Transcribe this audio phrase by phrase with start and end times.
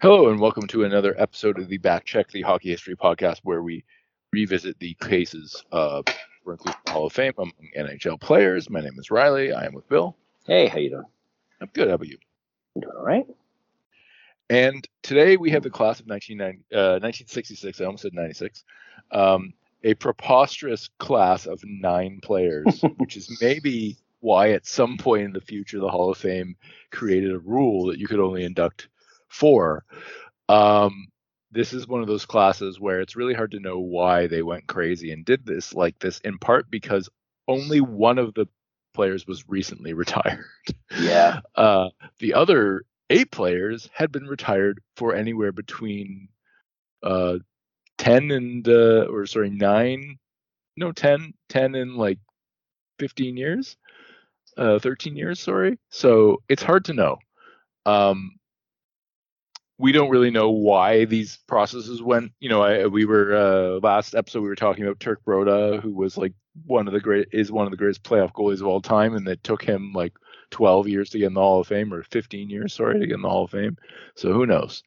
[0.00, 3.64] Hello and welcome to another episode of the Back Check the Hockey History podcast, where
[3.64, 3.82] we
[4.32, 6.04] revisit the cases of
[6.44, 8.70] for inclusion Hall of Fame among NHL players.
[8.70, 9.52] My name is Riley.
[9.52, 10.14] I am with Bill.
[10.46, 11.04] Hey, how you doing?
[11.60, 11.88] I'm good.
[11.88, 12.16] How about you?
[12.76, 13.26] I'm doing all right.
[14.48, 17.80] And today we have the class of 1990, uh, 1966.
[17.80, 18.62] I almost said 96.
[19.10, 19.52] Um,
[19.82, 25.40] a preposterous class of nine players, which is maybe why at some point in the
[25.40, 26.54] future the Hall of Fame
[26.92, 28.86] created a rule that you could only induct
[29.28, 29.84] four.
[30.48, 31.08] Um,
[31.50, 34.66] this is one of those classes where it's really hard to know why they went
[34.66, 37.08] crazy and did this like this, in part because
[37.46, 38.46] only one of the
[38.94, 40.44] players was recently retired.
[40.98, 41.40] Yeah.
[41.54, 41.88] Uh,
[42.18, 46.28] the other eight players had been retired for anywhere between
[47.02, 47.38] uh,
[47.98, 50.18] 10 and, uh, or sorry, nine,
[50.76, 52.18] no, 10, 10 and like
[52.98, 53.76] 15 years,
[54.56, 55.78] uh, 13 years, sorry.
[55.90, 57.18] So it's hard to know.
[57.86, 58.37] Um,
[59.78, 62.32] we don't really know why these processes went.
[62.40, 65.92] You know, I, we were uh, last episode we were talking about Turk Broda, who
[65.92, 66.32] was like
[66.66, 69.26] one of the great is one of the greatest playoff goalies of all time, and
[69.28, 70.12] it took him like
[70.50, 73.14] 12 years to get in the Hall of Fame, or 15 years, sorry, to get
[73.14, 73.76] in the Hall of Fame.
[74.16, 74.82] So who knows?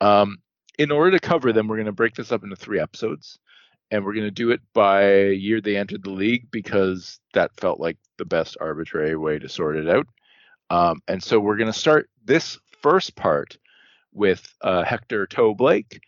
[0.00, 0.38] Um,
[0.78, 3.38] in order to cover them, we're going to break this up into three episodes,
[3.90, 7.80] and we're going to do it by year they entered the league because that felt
[7.80, 10.06] like the best arbitrary way to sort it out.
[10.70, 13.56] Um, and so we're going to start this first part
[14.12, 16.00] with uh, Hector Toe Blake,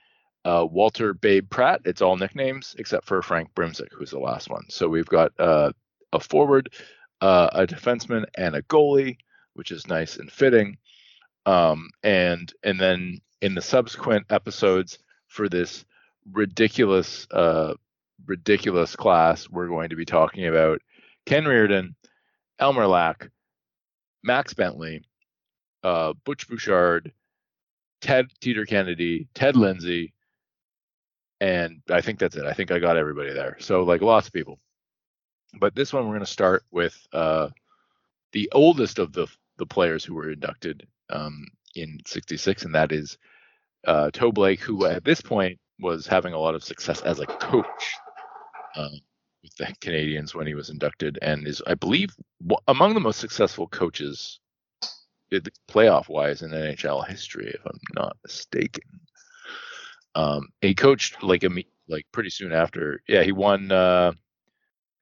[0.45, 1.83] uh, Walter Babe Pratt.
[1.85, 4.65] It's all nicknames except for Frank Brimsek, who's the last one.
[4.69, 5.73] So we've got uh,
[6.13, 6.73] a forward,
[7.21, 9.19] uh, a defenseman, and a goalie,
[9.55, 10.79] which is nice and fitting.
[11.47, 15.85] Um, and and then in the subsequent episodes for this
[16.33, 17.75] ridiculous, uh,
[18.27, 20.81] ridiculous class, we're going to be talking about
[21.27, 21.95] Ken Reardon,
[22.59, 23.31] Elmer Lach,
[24.23, 25.03] Max Bentley,
[25.83, 27.13] uh, Butch Bouchard,
[28.01, 30.13] Ted Teeder Kennedy, Ted Lindsay,
[31.41, 32.45] and I think that's it.
[32.47, 33.57] I think I got everybody there.
[33.61, 34.59] So like lots of people.
[35.59, 37.49] But this one we're going to start with uh,
[38.33, 39.27] the oldest of the
[39.59, 43.19] the players who were inducted um, in '66, and that is
[43.87, 47.27] uh, Toe Blake, who at this point was having a lot of success as a
[47.27, 47.95] coach
[48.77, 48.89] uh,
[49.43, 52.11] with the Canadiens when he was inducted, and is I believe
[52.69, 54.40] among the most successful coaches
[55.69, 58.85] playoff wise in NHL history, if I'm not mistaken.
[60.15, 61.51] Um, he coached like a
[61.89, 63.03] like pretty soon after.
[63.09, 63.71] Yeah, he won.
[63.71, 64.13] Uh,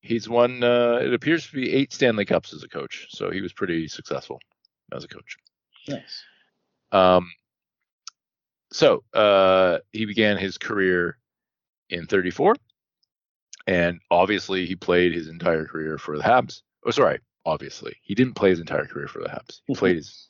[0.00, 0.62] he's won.
[0.62, 3.88] Uh, it appears to be eight Stanley Cups as a coach, so he was pretty
[3.88, 4.40] successful
[4.94, 5.36] as a coach.
[5.88, 6.24] Nice.
[6.92, 7.30] Um,
[8.70, 11.18] so uh, he began his career
[11.88, 12.54] in 34,
[13.66, 16.62] and obviously he played his entire career for the Habs.
[16.84, 17.96] Oh, sorry, obviously.
[18.02, 19.60] He didn't play his entire career for the Habs.
[19.66, 20.28] He played his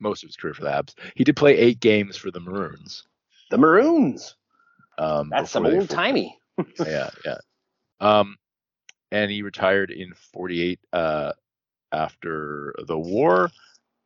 [0.00, 0.94] most of his career for the Habs.
[1.16, 3.04] He did play eight games for the Maroons.
[3.50, 4.36] The Maroons.
[4.96, 6.38] Um, That's some old timey.
[6.86, 7.38] yeah, yeah.
[8.00, 8.36] Um,
[9.10, 11.32] and he retired in '48 uh,
[11.92, 13.50] after the war.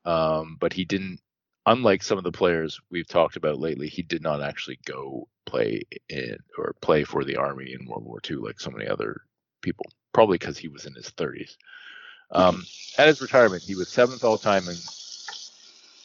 [0.05, 1.21] Um, but he didn't.
[1.65, 5.83] Unlike some of the players we've talked about lately, he did not actually go play
[6.09, 9.21] in or play for the army in World War II like so many other
[9.61, 9.87] people.
[10.13, 11.57] Probably because he was in his 30s.
[12.33, 12.67] Um,
[12.99, 14.79] at his retirement, he was seventh all time in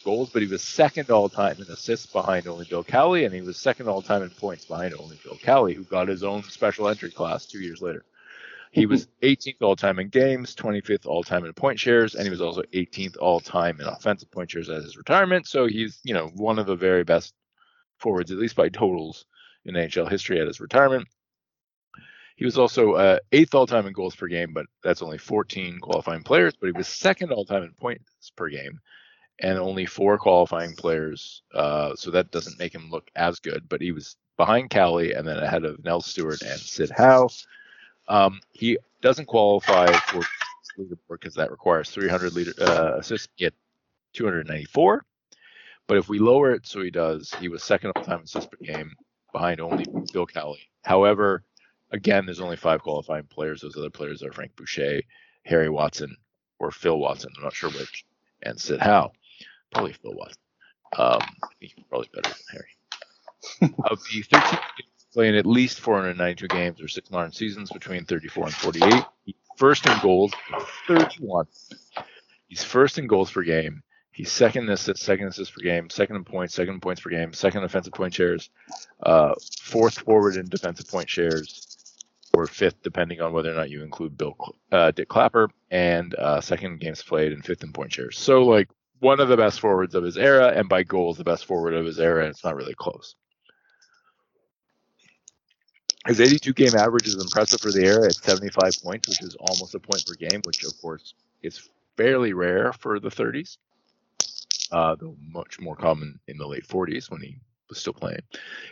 [0.03, 3.41] goals, but he was second all time in assists behind only Bill Cowley, and he
[3.41, 6.87] was second all time in points behind only Bill Cowley, who got his own special
[6.87, 8.05] entry class two years later.
[8.71, 12.29] He was 18th all time in games, 25th all time in point shares, and he
[12.29, 15.47] was also 18th all time in offensive point shares at his retirement.
[15.47, 17.33] So he's, you know, one of the very best
[17.97, 19.25] forwards, at least by totals
[19.65, 21.07] in NHL history at his retirement.
[22.37, 25.79] He was also uh, eighth all time in goals per game, but that's only 14
[25.79, 26.53] qualifying players.
[26.55, 28.79] But he was second all time in points per game,
[29.39, 31.41] and only four qualifying players.
[31.53, 33.67] Uh, so that doesn't make him look as good.
[33.67, 37.27] But he was behind Cowley and then ahead of Nels Stewart and Syd Howe.
[38.07, 40.21] Um, he doesn't qualify for
[40.77, 43.27] leaderboard because that requires 300 leader uh, assists.
[43.35, 43.53] He had
[44.13, 45.03] 294.
[45.87, 48.47] But if we lower it so he does, he was second all time in assists
[48.47, 48.91] per game
[49.33, 50.59] behind only Bill Cowley.
[50.83, 51.43] However,
[51.91, 53.61] again, there's only five qualifying players.
[53.61, 55.01] Those other players are Frank Boucher,
[55.43, 56.15] Harry Watson,
[56.59, 57.31] or Phil Watson.
[57.37, 58.05] I'm not sure which,
[58.43, 59.11] and Syd Howe.
[59.71, 60.41] Probably Phil Watson.
[60.97, 61.21] Um,
[61.59, 63.73] he's probably better than Harry.
[63.85, 64.59] of the 13
[65.17, 69.97] playing at least 492 games or 600 seasons between 34 and 48, he's first in
[69.99, 70.31] goals,
[70.87, 71.47] 31.
[72.47, 73.81] He's first in goals per game.
[74.11, 77.09] He's second in assists, second assists per game, second in points, second in points per
[77.09, 78.51] game, second in offensive point shares,
[79.01, 81.66] uh, fourth forward in defensive point shares,
[82.37, 84.35] or fifth, depending on whether or not you include Bill
[84.71, 88.17] uh, Dit Clapper, and uh, second games played and fifth in point shares.
[88.17, 88.69] So like
[88.99, 91.85] one of the best forwards of his era, and by goals, the best forward of
[91.85, 92.23] his era.
[92.23, 93.15] And it's not really close.
[96.05, 99.75] His 82 game average is impressive for the era at 75 points, which is almost
[99.75, 103.57] a point per game, which of course is fairly rare for the 30s,
[104.71, 108.21] uh, though much more common in the late 40s when he was still playing.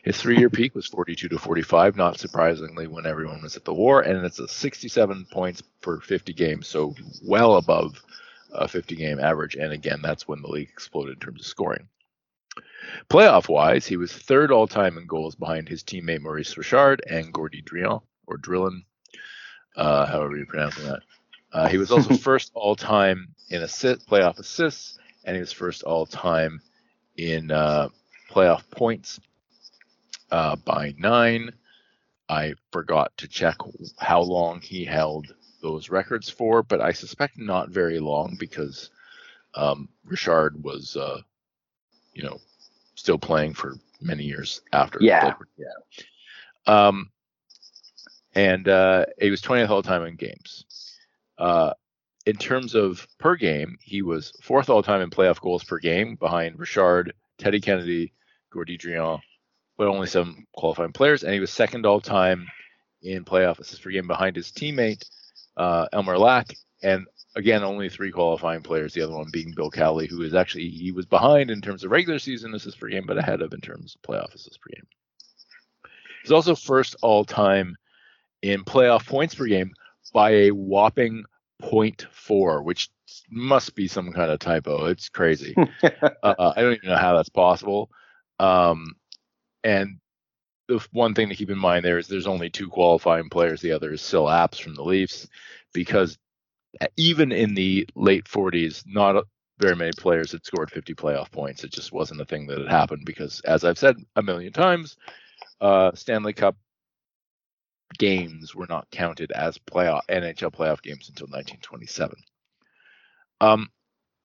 [0.03, 3.73] His three year peak was 42 to 45, not surprisingly, when everyone was at the
[3.73, 8.01] war, and it's a 67 points per 50 games, so well above
[8.51, 9.55] a 50 game average.
[9.55, 11.87] And again, that's when the league exploded in terms of scoring.
[13.09, 17.33] Playoff wise, he was third all time in goals behind his teammate Maurice Richard and
[17.33, 18.85] Gordy Drian, or Drillon,
[19.75, 21.01] uh, however you pronounce that.
[21.51, 25.83] Uh, he was also first all time in assist, playoff assists, and he was first
[25.83, 26.61] all time
[27.17, 27.89] in uh,
[28.29, 29.19] playoff points
[30.31, 31.51] uh, by nine.
[32.27, 33.57] I forgot to check
[33.97, 38.89] how long he held those records for, but I suspect not very long because
[39.53, 41.21] um, Richard was, uh,
[42.13, 42.39] you know,
[42.95, 44.99] still playing for many years after.
[45.01, 45.33] Yeah.
[45.57, 45.67] yeah.
[46.65, 47.11] Um,
[48.33, 50.65] and uh, he was 20th all time in games.
[51.37, 51.73] Uh,
[52.25, 56.15] in terms of per game, he was fourth all time in playoff goals per game
[56.15, 58.13] behind Richard, Teddy Kennedy,
[58.51, 59.19] Gordy Drian,
[59.77, 61.23] but only some qualifying players.
[61.23, 62.47] And he was second all time
[63.01, 65.05] in playoff assists per game behind his teammate,
[65.57, 67.05] uh, Elmer Lach, and
[67.35, 68.93] again, only three qualifying players.
[68.93, 71.91] The other one being Bill Cowley, who is actually he was behind in terms of
[71.91, 74.87] regular season assists per game, but ahead of in terms of playoff assists per game.
[76.23, 77.75] He's also first all time
[78.41, 79.73] in playoff points per game
[80.13, 81.25] by a whopping
[81.61, 82.89] 0.4, which
[83.29, 84.85] must be some kind of typo.
[84.85, 85.55] It's crazy.
[85.83, 87.89] uh, I don't even know how that's possible.
[88.39, 88.95] Um,
[89.63, 89.99] and
[90.67, 93.61] the one thing to keep in mind there is there's only two qualifying players.
[93.61, 95.27] The other is Syl Apps from the Leafs,
[95.73, 96.17] because
[96.97, 99.25] even in the late 40s, not
[99.59, 101.63] very many players had scored 50 playoff points.
[101.63, 104.97] It just wasn't a thing that had happened because, as I've said a million times,
[105.61, 106.57] uh, Stanley Cup
[107.97, 112.17] games were not counted as playoff NHL playoff games until 1927.
[113.41, 113.69] Um,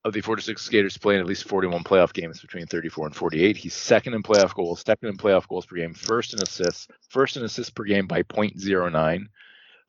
[0.03, 3.55] of the 46 skaters playing at least 41 playoff games between 34 and 48.
[3.55, 7.37] He's second in playoff goals, second in playoff goals per game, first in assists, first
[7.37, 9.25] in assists per game by 0.09,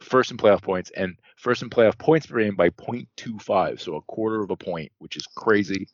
[0.01, 4.03] first in playoff points, and first in playoff points per game by 0.25, so a
[4.03, 5.89] quarter of a point, which is crazy,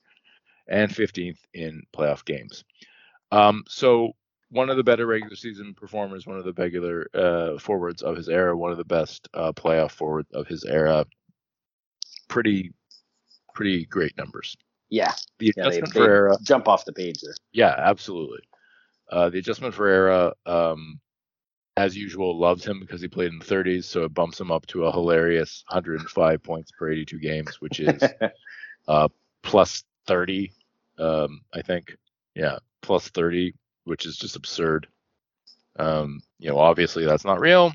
[0.67, 2.65] and 15th in playoff games.
[3.31, 4.13] Um, so
[4.51, 8.29] one of the better regular season performers, one of the regular uh, forwards of his
[8.29, 11.05] era, one of the best uh, playoff forwards of his era.
[12.29, 12.73] Pretty,
[13.55, 14.57] pretty great numbers.
[14.91, 15.13] Yeah.
[15.39, 17.35] The Yeah, adjustment for era, jump off the page there.
[17.53, 18.41] yeah, absolutely.
[19.11, 21.01] Uh, the adjustment for era, um,
[21.77, 24.67] as usual, loves him because he played in the 30s, so it bumps him up
[24.67, 28.03] to a hilarious 105 points per 82 games, which is
[28.89, 29.09] uh,
[29.43, 30.53] plus 30,
[30.99, 31.97] um, I think.
[32.35, 33.55] Yeah, plus 30,
[33.89, 34.87] which is just absurd.
[35.79, 37.73] Um, you know, obviously that's not real.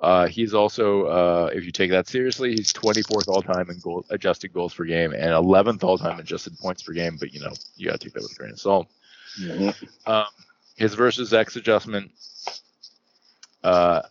[0.00, 4.04] Uh, he's also, uh, if you take that seriously, he's 24th all time in goal,
[4.10, 7.16] adjusted goals per game and 11th all time adjusted points per game.
[7.18, 8.88] But you know, you got to take that with a grain of salt.
[10.06, 10.26] Um,
[10.76, 12.10] his versus X adjustment.
[13.64, 14.02] Uh,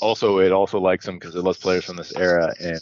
[0.00, 2.80] also, it also likes him because it loves players from this era and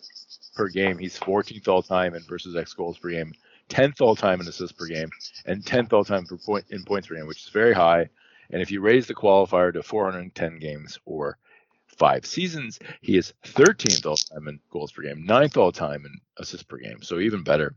[0.55, 0.99] per game.
[0.99, 3.35] He's 14th all time in versus X goals per game,
[3.69, 5.11] 10th all time in assists per game,
[5.45, 8.09] and 10th all time for point in points per game, which is very high.
[8.51, 11.39] And if you raise the qualifier to 410 games or
[11.87, 16.21] five seasons, he is 13th all time in goals per game, 9th all time in
[16.37, 17.75] assists per game, so even better.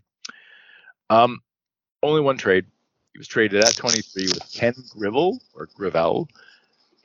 [1.10, 1.42] Um,
[2.04, 2.66] only one trade.
[3.14, 6.28] He was traded at 23 with Ken Grivel or Grivel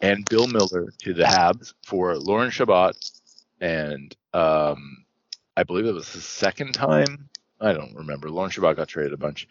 [0.00, 2.92] and Bill Miller to the Habs for Lorne Chabot,
[3.60, 5.04] and um,
[5.56, 7.30] I believe it was the second time.
[7.60, 8.30] I don't remember.
[8.30, 9.48] Lorne Chabot got traded a bunch,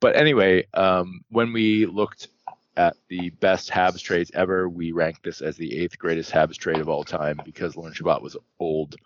[0.00, 2.28] but anyway, um, when we looked
[2.76, 6.78] at the best Habs trades ever, we ranked this as the eighth greatest Habs trade
[6.78, 8.96] of all time because Lorne Chabot was old,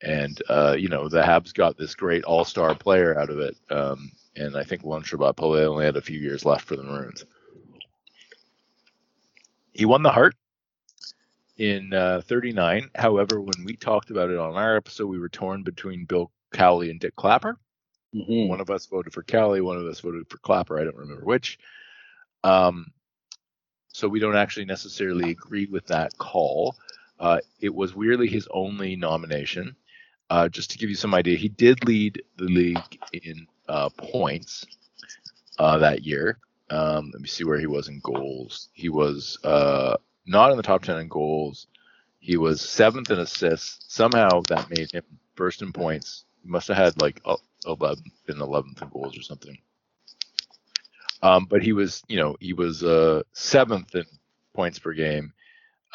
[0.00, 3.56] and uh, you know the Habs got this great all-star player out of it.
[3.70, 6.84] Um, and I think Lorne Chabot probably only had a few years left for the
[6.84, 7.24] Maroons.
[9.72, 10.34] He won the Hart
[11.56, 12.90] in uh, 39.
[12.94, 16.90] However, when we talked about it on our episode, we were torn between Bill Cowley
[16.90, 17.58] and Dit Clapper.
[18.14, 18.48] Mhm.
[18.48, 20.78] One of us voted for Cowley, one of us voted for Clapper.
[20.78, 21.58] I don't remember which.
[22.44, 22.92] Um,
[23.92, 26.76] so we don't actually necessarily agree with that call.
[27.18, 29.74] Uh, it was weirdly his only nomination.
[30.30, 34.66] Uh, just to give you some idea, he did lead the league in uh, points
[35.58, 36.38] uh, that year.
[36.70, 38.68] Um, let me see where he was in goals.
[38.74, 39.96] He was uh,
[40.26, 41.66] not in the top 10 in goals.
[42.20, 43.84] He was seventh in assists.
[43.92, 45.02] Somehow that made him
[45.34, 46.24] first in points.
[46.42, 47.36] He must have had like a,
[47.68, 49.56] 11th in 11th in goals or something.
[51.22, 54.04] Um, but he was, you know, he was uh, seventh in
[54.54, 55.32] points per game,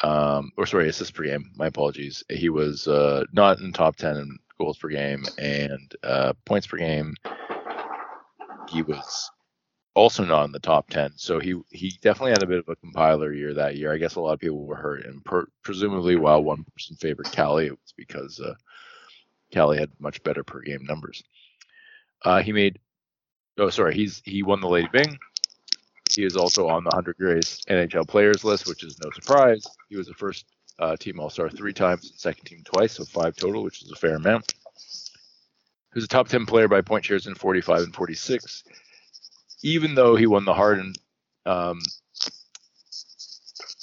[0.02, 1.50] um, or sorry, assists per game.
[1.56, 2.22] My apologies.
[2.28, 6.76] He was uh, not in top 10 in goals per game and uh, points per
[6.76, 7.14] game.
[8.68, 9.30] He was
[9.94, 11.12] also not in the top 10.
[11.16, 13.92] So he he definitely had a bit of a compiler year that year.
[13.92, 17.30] I guess a lot of people were hurt, and per, presumably while one person favored
[17.32, 18.54] Cowley, it was because uh,
[19.52, 21.22] Cowley had much better per game numbers.
[22.24, 22.78] Uh, he made
[23.58, 25.18] oh sorry he's he won the Lady Byng.
[26.10, 29.64] He is also on the 100 greatest NHL players list, which is no surprise.
[29.88, 30.46] He was the first
[30.78, 33.90] uh, team All Star three times, and second team twice, so five total, which is
[33.90, 34.52] a fair amount.
[35.92, 38.64] He was a top 10 player by point shares in 45 and 46
[39.62, 40.80] even though he won the Hart
[41.46, 41.80] um,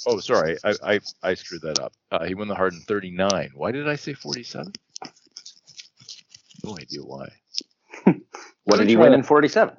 [0.06, 3.52] oh sorry I, I, I screwed that up uh, he won the Hart in 39
[3.54, 4.72] why did i say 47
[6.64, 7.28] no idea why
[8.64, 9.76] what did he win in 47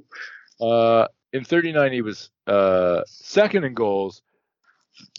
[0.60, 4.22] uh in 39 he was uh second in goals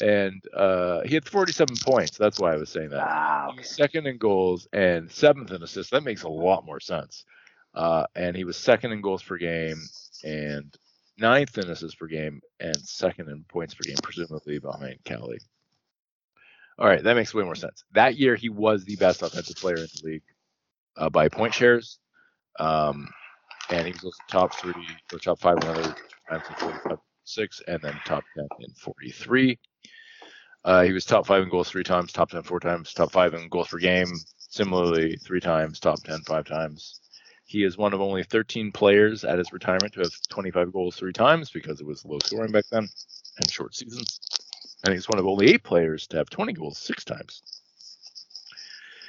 [0.02, 2.18] and uh he had 47 points.
[2.18, 3.06] That's why i was saying that.
[3.08, 3.64] Ah, okay.
[3.64, 5.92] second in goals and seventh in assists.
[5.92, 7.26] That makes a lot more sense.
[7.74, 9.78] Uh, and he was second in goals per game
[10.24, 10.74] and
[11.18, 15.40] ninth in assists per game and second in points per game, presumably behind Cowley.
[16.78, 17.84] All right, that makes way more sense.
[17.94, 20.24] That year, he was the best offensive player in the league
[20.98, 22.00] uh, by point shares,
[22.60, 23.08] um,
[23.70, 24.74] and he was also top three
[25.12, 25.96] or top five in other
[26.30, 29.60] times in 45, six, and then top ten in 43.
[30.64, 33.34] Uh, he was top five in goals three times, top ten four times, top five
[33.34, 34.12] in goals per game,
[34.50, 37.02] similarly three times, top ten five times,
[37.46, 41.14] he is one of only 13 players at his retirement to have 25 goals three
[41.14, 42.88] times because it was low scoring back then
[43.38, 44.20] and short seasons.
[44.84, 47.44] And he's one of only eight players to have 20 goals six times.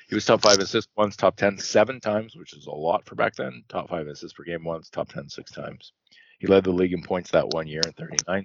[0.09, 3.15] He was top five assists once, top 10 seven times, which is a lot for
[3.15, 3.65] back then.
[3.69, 5.93] Top five assists per game once, top 10 six times.
[6.39, 8.45] He led the league in points that one year in 39.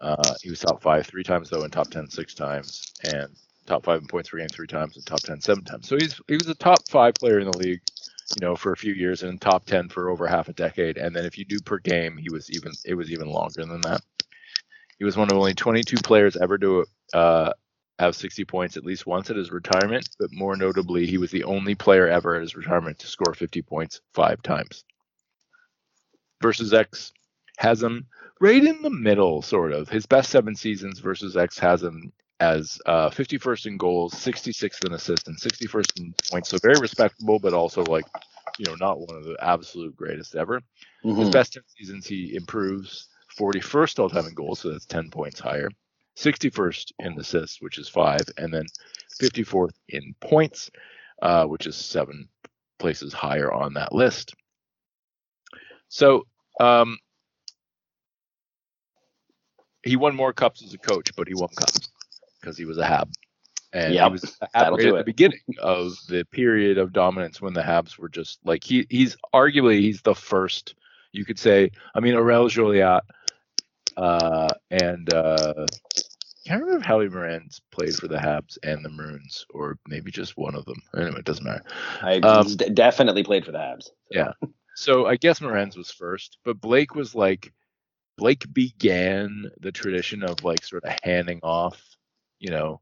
[0.00, 3.28] Uh, he was top five three times though, and top 10 six times, and
[3.66, 5.88] top five in points per game three times, and top 10 seven times.
[5.88, 7.80] So he's he was a top five player in the league
[8.38, 10.98] you know, for a few years and top 10 for over half a decade.
[10.98, 13.80] And then if you do per game, he was even, it was even longer than
[13.82, 14.02] that.
[14.98, 17.52] He was one of only 22 players ever to uh,
[18.00, 21.44] have 60 points at least once at his retirement, but more notably, he was the
[21.44, 24.84] only player ever at his retirement to score 50 points five times.
[26.42, 27.12] Versus X
[27.58, 28.06] has him
[28.40, 29.90] right in the middle, sort of.
[29.90, 34.94] His best seven seasons versus X has him as uh, 51st in goals, 66th in
[34.94, 36.48] assists, and 61st in points.
[36.48, 38.06] So very respectable, but also like,
[38.58, 40.62] you know, not one of the absolute greatest ever.
[41.04, 41.20] Mm-hmm.
[41.20, 45.38] His best 10 seasons, he improves 41st all time in goals, so that's 10 points
[45.38, 45.68] higher.
[46.16, 48.66] 61st in assists, which is five, and then
[49.20, 50.70] 54th in points,
[51.22, 52.28] uh, which is seven
[52.78, 54.34] places higher on that list.
[55.88, 56.26] So
[56.60, 56.98] um,
[59.82, 61.88] he won more cups as a coach, but he won cups
[62.40, 63.10] because he was a Hab.
[63.72, 67.40] And yep, he was a Hab right at the beginning of the period of dominance
[67.40, 70.74] when the Habs were just like he he's arguably he's the first
[71.12, 73.02] you could say I mean Aurel Joliat
[73.96, 75.66] uh, and uh,
[76.46, 80.36] can't remember if Howie Morenz played for the Habs and the Maroons, or maybe just
[80.36, 80.80] one of them.
[80.96, 81.64] Anyway, it doesn't matter.
[82.02, 83.84] I um, d- definitely played for the Habs.
[83.84, 83.92] So.
[84.10, 84.32] Yeah.
[84.74, 87.52] So I guess Morenz was first, but Blake was like
[88.16, 91.82] Blake began the tradition of like sort of handing off
[92.40, 92.80] you know,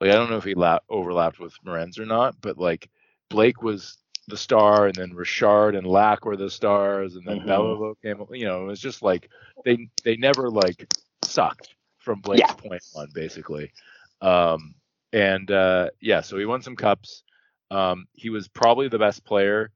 [0.00, 2.90] like I don't know if he la- overlapped with Morenz or not, but like
[3.30, 7.96] Blake was the star, and then Richard and Lach were the stars, and then mm
[8.02, 8.24] came.
[8.32, 9.28] You know, it was just like
[9.64, 10.92] they they never like
[11.22, 12.54] sucked from Blake's yeah.
[12.54, 13.72] point one, basically.
[14.20, 14.74] Um,
[15.12, 17.22] and uh, yeah, so he won some cups.
[17.70, 19.70] Um, he was probably the best player,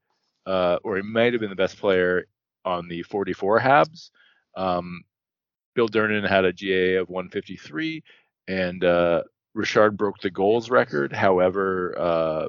[0.45, 2.27] uh, or he might have been the best player
[2.65, 4.09] on the 44 Habs.
[4.55, 5.03] Um,
[5.75, 8.03] Bill Durnan had a GA of 153,
[8.47, 11.13] and uh, Richard broke the goals record.
[11.13, 12.47] However, uh,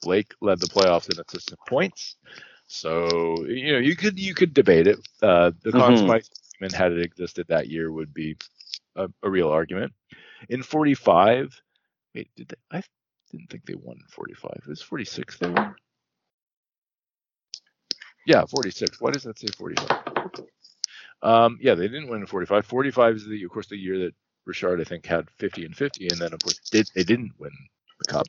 [0.00, 2.16] Blake led the playoffs in assistant points.
[2.66, 4.98] So you know you could you could debate it.
[5.20, 6.08] Uh, the mm-hmm.
[6.08, 8.36] Conn had it existed that year would be
[8.96, 9.92] a, a real argument.
[10.48, 11.60] In 45,
[12.14, 12.78] wait, did they?
[12.78, 12.82] I
[13.30, 14.52] didn't think they won in 45.
[14.56, 15.74] It was 46 they won.
[18.26, 19.00] Yeah, 46.
[19.00, 20.02] Why does that say 45?
[21.22, 22.66] Um, yeah, they didn't win in 45.
[22.66, 26.08] 45 is the, of course, the year that Richard, I think, had 50 and 50,
[26.08, 27.52] and then of course did, they didn't win
[28.00, 28.26] the cup.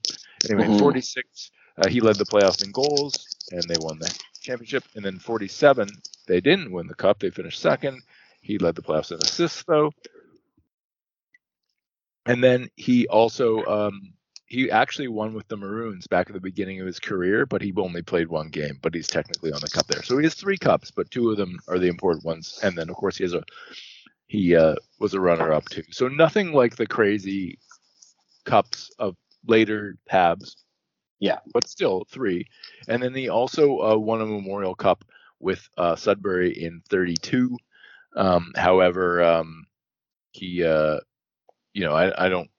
[0.50, 0.79] Anyway, mm-hmm.
[0.79, 4.84] 46, uh, he led the playoffs in goals, and they won the championship.
[4.96, 5.89] And then 47,
[6.27, 8.01] they didn't win the cup; they finished second.
[8.41, 9.91] He led the playoffs in assists, though.
[12.25, 14.13] And then he also um,
[14.45, 17.73] he actually won with the Maroons back at the beginning of his career, but he
[17.75, 18.79] only played one game.
[18.81, 21.37] But he's technically on the cup there, so he has three cups, but two of
[21.37, 22.59] them are the important ones.
[22.63, 23.43] And then of course he has a
[24.27, 25.83] he uh, was a runner up too.
[25.91, 27.59] So nothing like the crazy
[28.45, 29.15] cups of
[29.47, 30.55] later Habs.
[31.19, 32.47] Yeah, but still three.
[32.87, 35.05] And then he also uh, won a Memorial Cup
[35.39, 37.57] with uh, Sudbury in 32.
[38.15, 39.65] Um, however, um,
[40.31, 40.99] he, uh,
[41.73, 42.49] you know, I, I don't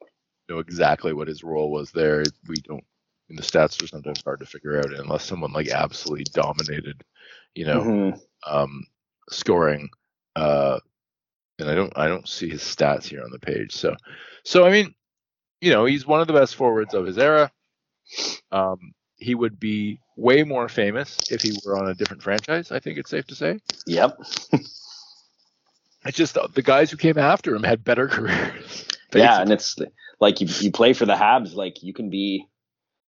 [0.49, 2.25] know exactly what his role was there.
[2.47, 2.85] We don't.
[3.31, 7.03] In the stats are sometimes hard to figure out unless someone like absolutely dominated,
[7.55, 8.55] you know, mm-hmm.
[8.55, 8.87] um,
[9.31, 9.89] scoring.
[10.37, 10.79] Uh,
[11.59, 13.75] and I don't I don't see his stats here on the page.
[13.75, 13.97] So,
[14.45, 14.95] so I mean,
[15.61, 17.51] you know, he's one of the best forwards of his era.
[18.53, 22.71] Um, he would be way more famous if he were on a different franchise.
[22.71, 23.59] I think it's safe to say.
[23.87, 24.19] Yep.
[26.05, 28.87] it's just the guys who came after him had better careers.
[29.21, 29.77] Yeah, and it's
[30.21, 32.47] like you you play for the Habs, like you can be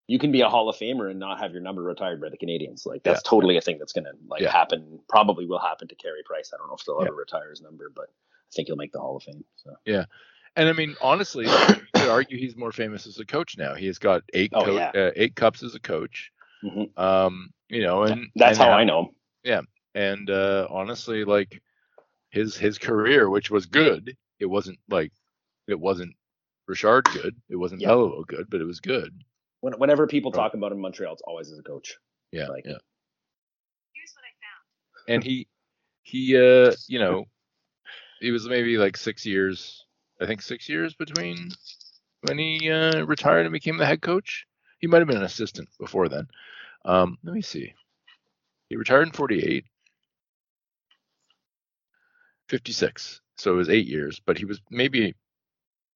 [0.07, 2.37] you can be a Hall of Famer and not have your number retired by the
[2.37, 2.87] Canadiens.
[2.87, 3.31] Like that's yeah.
[3.31, 4.53] totally a thing that's gonna like yeah.
[4.53, 5.01] happen.
[5.09, 6.53] Probably will happen to Carey Price.
[6.55, 7.09] I don't know if they'll yeah.
[7.09, 9.45] ever retire his number, but I think he'll make the Hall of Fame.
[9.57, 10.05] So yeah,
[10.55, 11.53] and I mean, honestly, you
[11.95, 13.75] could argue he's more famous as a coach now.
[13.75, 16.31] He has got eight oh, co- uh, eight cups as a coach.
[16.65, 17.01] Mm-hmm.
[17.01, 19.09] Um, you know, and that's and how now, I know him.
[19.45, 19.61] Yeah,
[19.95, 21.61] and uh, honestly, like
[22.31, 25.13] his his career, which was good, it wasn't like
[25.69, 26.15] it wasn't
[26.67, 27.95] Richard good, it wasn't yeah.
[28.27, 29.13] good, but it was good.
[29.61, 31.97] When, whenever people talk about him in Montreal, it's always as a coach.
[32.33, 32.79] Yeah, like, yeah.
[33.95, 35.15] Here's what I found.
[35.15, 35.49] And he
[36.03, 37.25] he uh you know
[38.21, 39.87] he was maybe like six years
[40.21, 41.51] I think six years between
[42.23, 44.47] when he uh, retired and became the head coach.
[44.79, 46.29] He might have been an assistant before then.
[46.85, 47.73] Um, let me see.
[48.69, 49.65] He retired in 48,
[52.49, 53.21] 56.
[53.37, 55.15] So it was eight years, but he was maybe,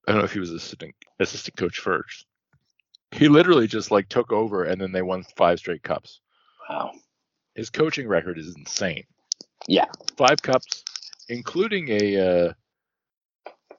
[0.06, 2.26] I don't know if he was assistant, assistant coach first.
[3.12, 6.20] He literally just like took over and then they won five straight cups.
[6.68, 6.92] Wow.
[7.54, 9.04] His coaching record is insane.
[9.66, 9.86] Yeah.
[10.16, 10.84] Five cups,
[11.28, 12.52] including a, uh,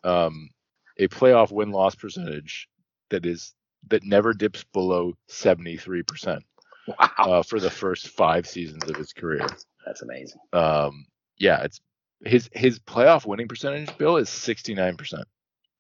[0.04, 0.50] um,
[0.98, 2.68] a playoff win loss percentage
[3.10, 3.54] that is
[3.90, 6.42] that never dips below 73%
[6.88, 7.10] wow.
[7.18, 9.48] uh, for the first five seasons of his career.
[9.86, 10.40] That's amazing.
[10.54, 11.06] Um,
[11.38, 11.82] yeah, it's
[12.24, 15.24] his his playoff winning percentage bill is 69%.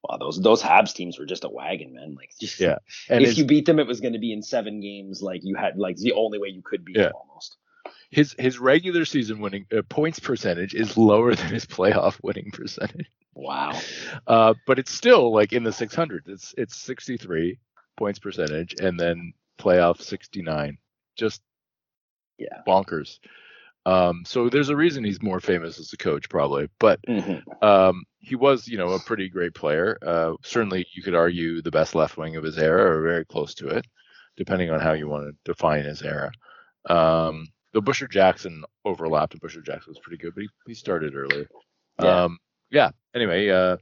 [0.03, 2.15] Wow, those those Habs teams were just a wagon, man.
[2.15, 2.77] Like, just, yeah.
[3.07, 5.21] And if you beat them, it was going to be in seven games.
[5.21, 7.03] Like you had, like the only way you could beat yeah.
[7.03, 7.57] them almost.
[8.09, 13.11] His his regular season winning uh, points percentage is lower than his playoff winning percentage.
[13.33, 13.79] Wow.
[14.27, 16.27] Uh, but it's still like in the 600s.
[16.27, 17.57] It's it's 63
[17.97, 20.77] points percentage, and then playoff 69.
[21.15, 21.41] Just
[22.37, 23.19] yeah, bonkers.
[23.85, 26.69] Um, so there's a reason he's more famous as a coach, probably.
[26.79, 27.65] But mm-hmm.
[27.65, 29.97] um, he was, you know, a pretty great player.
[30.05, 33.53] Uh, certainly, you could argue the best left wing of his era, or very close
[33.55, 33.85] to it,
[34.37, 36.31] depending on how you want to define his era.
[36.89, 41.15] Um, the Busher Jackson overlapped, and Busher Jackson was pretty good, but he, he started
[41.15, 41.47] earlier.
[42.01, 42.23] Yeah.
[42.23, 42.37] Um,
[42.69, 42.91] yeah.
[43.15, 43.77] Anyway, uh,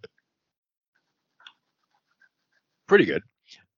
[2.88, 3.23] pretty good.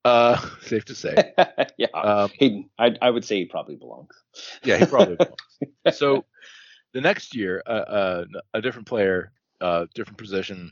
[0.04, 1.34] Uh, safe to say.
[1.78, 1.88] yeah.
[1.94, 4.14] Um, he, I, I would say he probably belongs.
[4.64, 5.98] yeah, he probably belongs.
[5.98, 6.26] So
[6.94, 10.72] the next year, uh, uh, a different player, uh, different position.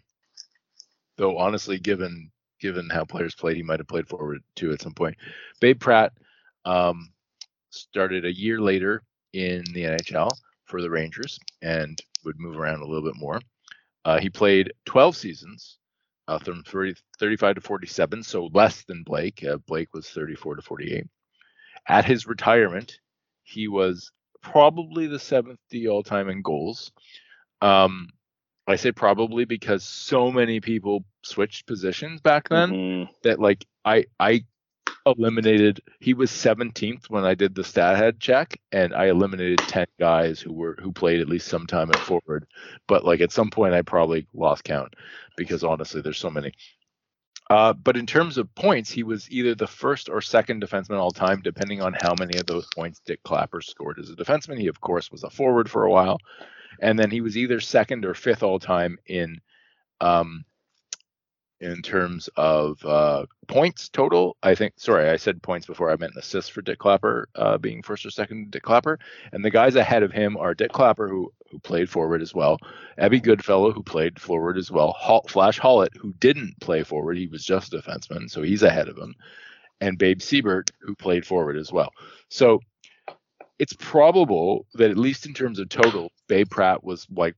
[1.17, 4.93] Though honestly, given given how players played, he might have played forward too at some
[4.93, 5.15] point.
[5.59, 6.13] Babe Pratt
[6.65, 7.11] um,
[7.69, 10.31] started a year later in the NHL
[10.65, 13.39] for the Rangers and would move around a little bit more.
[14.05, 15.77] Uh, he played 12 seasons
[16.29, 19.43] uh, from 30, 35 to 47, so less than Blake.
[19.43, 21.07] Uh, Blake was 34 to 48.
[21.87, 22.99] At his retirement,
[23.43, 24.11] he was
[24.41, 26.91] probably the seventh D all time in goals.
[27.61, 28.09] Um,
[28.67, 33.11] I say probably because so many people switched positions back then mm-hmm.
[33.23, 34.45] that like I I
[35.17, 39.87] eliminated he was 17th when I did the stat head check and I eliminated 10
[39.99, 42.47] guys who were who played at least some time at forward.
[42.87, 44.95] But like at some point I probably lost count
[45.35, 46.53] because honestly there's so many.
[47.49, 51.11] Uh, but in terms of points he was either the first or second defenseman all
[51.11, 54.59] time depending on how many of those points Dit Clapper scored as a defenseman.
[54.59, 56.17] He of course was a forward for a while.
[56.81, 59.41] And then he was either second or fifth all time in
[60.01, 60.45] um,
[61.61, 64.37] in terms of uh, points total.
[64.41, 67.81] I think, sorry, I said points before I meant assists for Dit Clapper uh, being
[67.83, 68.99] first or second Dit Clapper.
[69.31, 72.59] And the guys ahead of him are Dit Clapper, who who played forward as well,
[72.97, 74.95] Ebby Goodfellow, who played forward as well,
[75.27, 78.97] Flash Hollett, who didn't play forward, he was just a defenseman, so he's ahead of
[78.97, 79.15] him,
[79.81, 81.91] and Babe Siebert, who played forward as well.
[82.29, 82.59] So
[83.57, 87.35] it's probable that at least in terms of total, Babe Pratt was like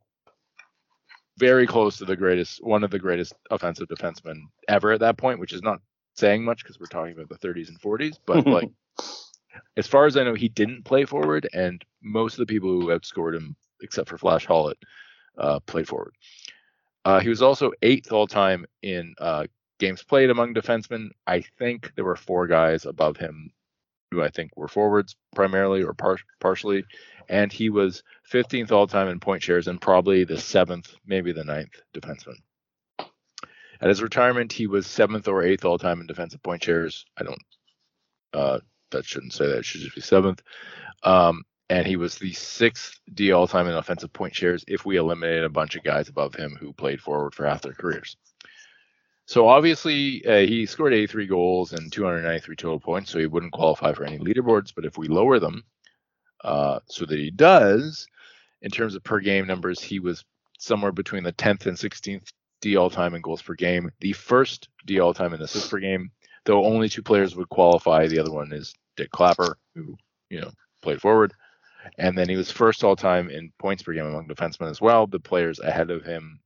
[1.42, 5.40] very close to the greatest, one of the greatest offensive defensemen ever at that point,
[5.40, 5.82] which is not
[6.14, 8.70] saying much because we're talking about the 30s and 40s, but like
[9.78, 12.90] as far as I know, he didn't play forward, and most of the people who
[12.90, 14.78] outscored him, except for Flash Hollett,
[15.40, 16.14] uh, played forward.
[17.06, 19.48] Uh, he was also eighth all time in uh,
[19.80, 21.10] games played among defensemen.
[21.26, 23.52] I think there were four guys above him
[24.12, 26.84] who I think were forwards primarily or par- partially,
[27.30, 31.46] and he was 15th all time in point shares and probably the seventh, maybe the
[31.46, 32.36] ninth defenseman.
[33.00, 37.06] At his retirement, he was seventh or eighth all time in defensive point shares.
[37.18, 37.42] I don't.
[38.34, 38.60] Uh,
[38.92, 39.60] that shouldn't say that.
[39.60, 40.42] It should just be seventh.
[41.04, 44.98] Um, and he was the sixth D all time in offensive point shares if we
[44.98, 48.18] eliminated a bunch of guys above him who played forward for half their careers.
[49.32, 53.94] So obviously, uh, he scored 83 goals and 293 total points, so he wouldn't qualify
[53.94, 54.74] for any leaderboards.
[54.76, 55.64] But if we lower them
[56.44, 58.06] uh, so that he does,
[58.62, 60.26] in terms of per game numbers, he was
[60.60, 62.28] somewhere between the 10th and 16th
[62.60, 65.80] D all time in goals per game, the first D all time in assists per
[65.80, 66.12] game,
[66.44, 68.08] though only two players would qualify.
[68.08, 69.96] The other one is Dit Clapper, who
[70.30, 71.34] you know played forward,
[71.98, 75.08] and then he was first all time in points per game among defensemen as well.
[75.08, 76.42] The players ahead of him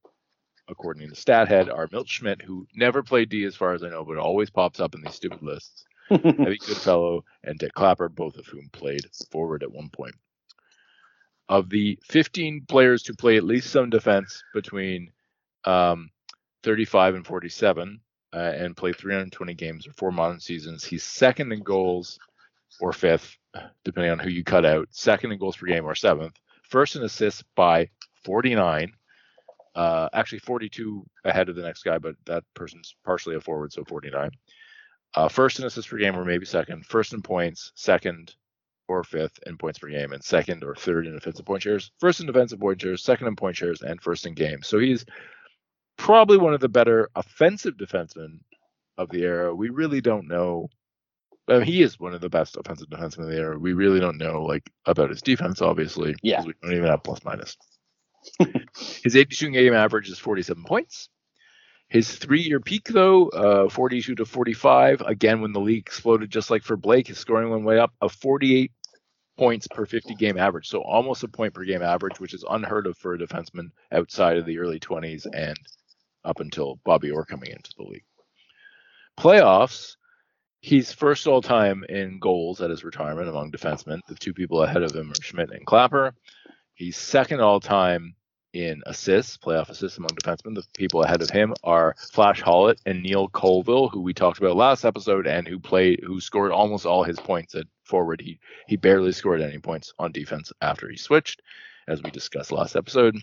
[0.68, 4.04] according to StatHead, are Milt Schmidt, who never played D as far as I know,
[4.04, 5.86] but always pops up in these stupid lists.
[6.12, 9.02] Eddie Goodfellow and Dit Clapper, both of whom played
[9.32, 10.16] forward at one point.
[11.50, 15.12] Of the 15 players to play at least some defense between
[15.64, 16.10] um,
[16.64, 18.00] 35 and 47
[18.34, 22.20] uh, and play 320 games or four modern seasons, he's second in goals
[22.80, 23.38] or fifth,
[23.84, 27.04] depending on who you cut out, second in goals per game or seventh, first in
[27.04, 27.90] assists by
[28.24, 28.92] 49
[29.76, 33.84] uh, actually 42 ahead of the next guy, but that person's partially a forward, so
[33.84, 34.32] 49.
[35.16, 36.86] Uh, first in assists per game, or maybe second.
[36.86, 38.36] First in points, second
[38.88, 41.92] or fifth in points per game, and second or third in defensive point shares.
[42.00, 44.68] First in defensive point shares, second in point shares, and first in games.
[44.68, 45.06] So he's
[45.98, 48.40] probably one of the better offensive defensemen
[48.98, 49.54] of the era.
[49.54, 50.70] We really don't know.
[51.48, 53.58] I mean, he is one of the best offensive defensemen of the era.
[53.58, 56.16] We really don't know like about his defense, obviously.
[56.24, 56.44] Yeah.
[56.44, 57.56] We don't even have plus minus.
[59.04, 61.10] His 82 game average is 47 points.
[61.88, 66.50] His three year peak, though, uh, 42 to 45, again, when the league exploded, just
[66.50, 68.72] like for Blake, his scoring went way up, of 48
[69.38, 70.68] points per 50 game average.
[70.68, 74.38] So almost a point per game average, which is unheard of for a defenseman outside
[74.38, 75.58] of the early 20s and
[76.24, 78.06] up until Bobby Orr coming into the league.
[79.18, 79.96] Playoffs,
[80.60, 84.00] he's first all time in goals at his retirement among defensemen.
[84.08, 86.16] The two people ahead of him are Schmidt and Clapper.
[86.76, 88.16] He's second all time
[88.54, 90.56] in assists, playoff assists among defensemen.
[90.56, 94.56] The people ahead of him are Flash Hollett and Neil Colville, who we talked about
[94.56, 98.22] last episode, and who played, who scored almost all his points at forward.
[98.22, 101.42] He he barely scored any points on defense after he switched,
[101.88, 103.18] as we discussed last episode.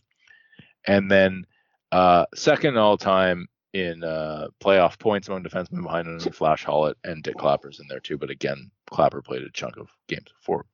[0.87, 1.47] And then
[1.93, 7.23] uh, second all time in uh, playoff points among defensemen behind only Flash Hollett and
[7.23, 8.19] Dit Clapper's in there too.
[8.19, 10.67] But again, Clapper played a chunk of games before.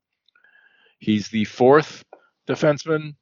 [0.99, 2.05] He's the fourth
[2.49, 3.15] defenseman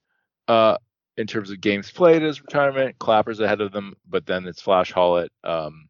[0.48, 0.76] uh,
[1.16, 2.98] in terms of games played as retirement.
[2.98, 5.88] Clapper's ahead of them, but then it's Flash Hollett, um,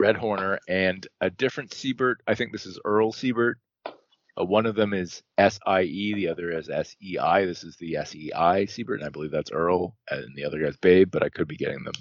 [0.00, 2.22] Red Horner, and a different Siebert.
[2.26, 3.58] I think this is Earl Siebert.
[3.86, 7.44] Uh, one of them is S I E, the other is S E I.
[7.44, 10.58] This is the S E I Siebert, and I believe that's Earl, and the other
[10.62, 11.94] guy's Babe, but I could be getting them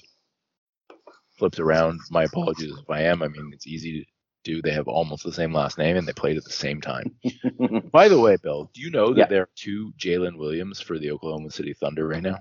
[1.38, 2.00] flipped around.
[2.10, 3.22] My apologies if I am.
[3.22, 4.08] I mean, it's easy
[4.44, 4.62] do.
[4.62, 7.16] They have almost the same last name and they played at the same time.
[7.92, 9.26] By the way, Bill, do you know that yeah.
[9.28, 12.40] there are two Jalen Williams for the Oklahoma City Thunder right now?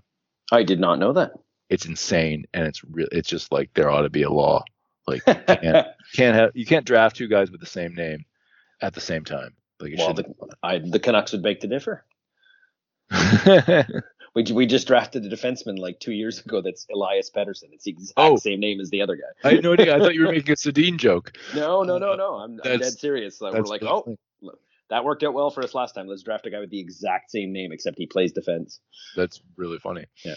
[0.53, 1.33] I did not know that.
[1.69, 3.07] It's insane, and it's real.
[3.13, 4.65] It's just like there ought to be a law.
[5.07, 8.25] Like you can't, can't have you can't draft two guys with the same name
[8.83, 9.55] at the same time.
[9.79, 12.05] Like well, the, I, the Canucks would beg to differ.
[14.35, 17.73] We, we just drafted a defenseman like two years ago that's Elias Pettersson.
[17.73, 19.49] It's the exact oh, same name as the other guy.
[19.49, 19.97] I had no idea.
[19.97, 21.33] I thought you were making a Sedin joke.
[21.55, 22.35] No, no, no, no.
[22.35, 23.41] I'm, I'm dead serious.
[23.41, 26.07] Like, we're like, oh, look, that worked out well for us last time.
[26.07, 28.81] Let's draft a guy with the exact same name, except he plays defense.
[29.17, 30.07] That's really funny.
[30.25, 30.37] Yeah.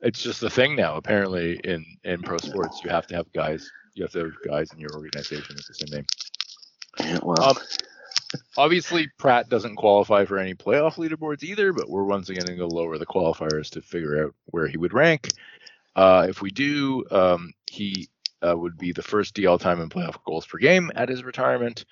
[0.00, 0.96] It's just a thing now.
[0.96, 3.70] Apparently, in in pro sports, you have to have guys.
[3.94, 6.06] You have to have guys in your organization with the same name.
[6.98, 7.42] Yeah, well.
[7.42, 7.56] Um,
[8.56, 12.66] obviously Pratt doesn't qualify for any playoff leaderboards either, but we're once again going to
[12.66, 15.30] lower the qualifiers to figure out where he would rank.
[15.94, 18.08] Uh, if we do, um, he
[18.46, 21.24] uh, would be the first D all time in playoff goals per game at his
[21.24, 21.84] retirement.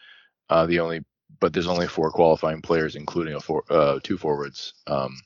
[0.48, 1.04] Uh, the only,
[1.38, 4.74] but there's only four qualifying players, including a four, uh, two forwards.
[4.86, 5.20] Um,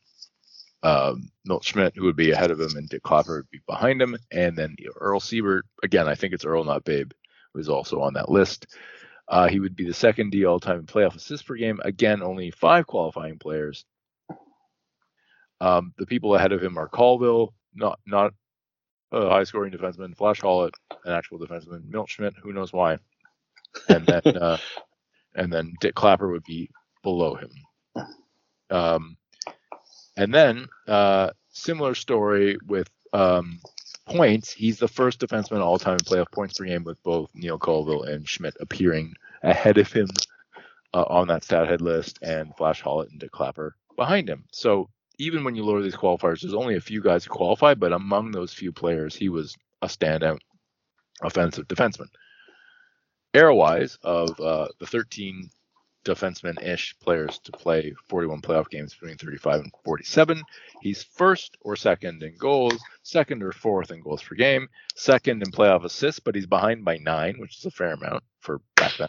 [0.82, 1.14] uh,
[1.46, 4.18] Milt Schmidt, who would be ahead of him, and Dit Clapper would be behind him,
[4.30, 5.64] and then Earl Siebert.
[5.82, 7.10] Again, I think it's Earl, not Babe,
[7.54, 8.66] who's also on that list.
[9.28, 11.80] Uh, he would be the second D all time in playoff assists per game.
[11.84, 13.84] Again, only five qualifying players.
[15.60, 18.34] Um, the people ahead of him are Colville, not not
[19.12, 22.98] a high scoring defenseman, Flash Hollett, an actual defenseman, Milt Schmidt, who knows why,
[23.88, 24.58] and then uh,
[25.34, 26.70] and then Dit Clapper would be
[27.02, 27.50] below him.
[28.70, 29.16] Um,
[30.16, 33.60] and then uh, similar story with um,
[34.06, 34.52] points.
[34.52, 38.04] He's the first defenseman all time in playoff points per game with both Neil Colville
[38.04, 40.08] and Schmidt appearing ahead of him
[40.92, 44.44] uh, on that stat head list, and Flash Hollett and Dit Clapper behind him.
[44.52, 44.88] So
[45.18, 48.30] even when you lower these qualifiers, there's only a few guys who qualify, but among
[48.30, 50.38] those few players, he was a standout
[51.22, 52.08] offensive defenseman.
[53.32, 55.50] Era wise, of uh, the 13
[56.04, 60.42] defenseman ish players to play 41 playoff games between 35 and 47,
[60.80, 65.50] he's first or second in goals, second or fourth in goals per game, second in
[65.50, 69.08] playoff assists, but he's behind by nine, which is a fair amount for back then.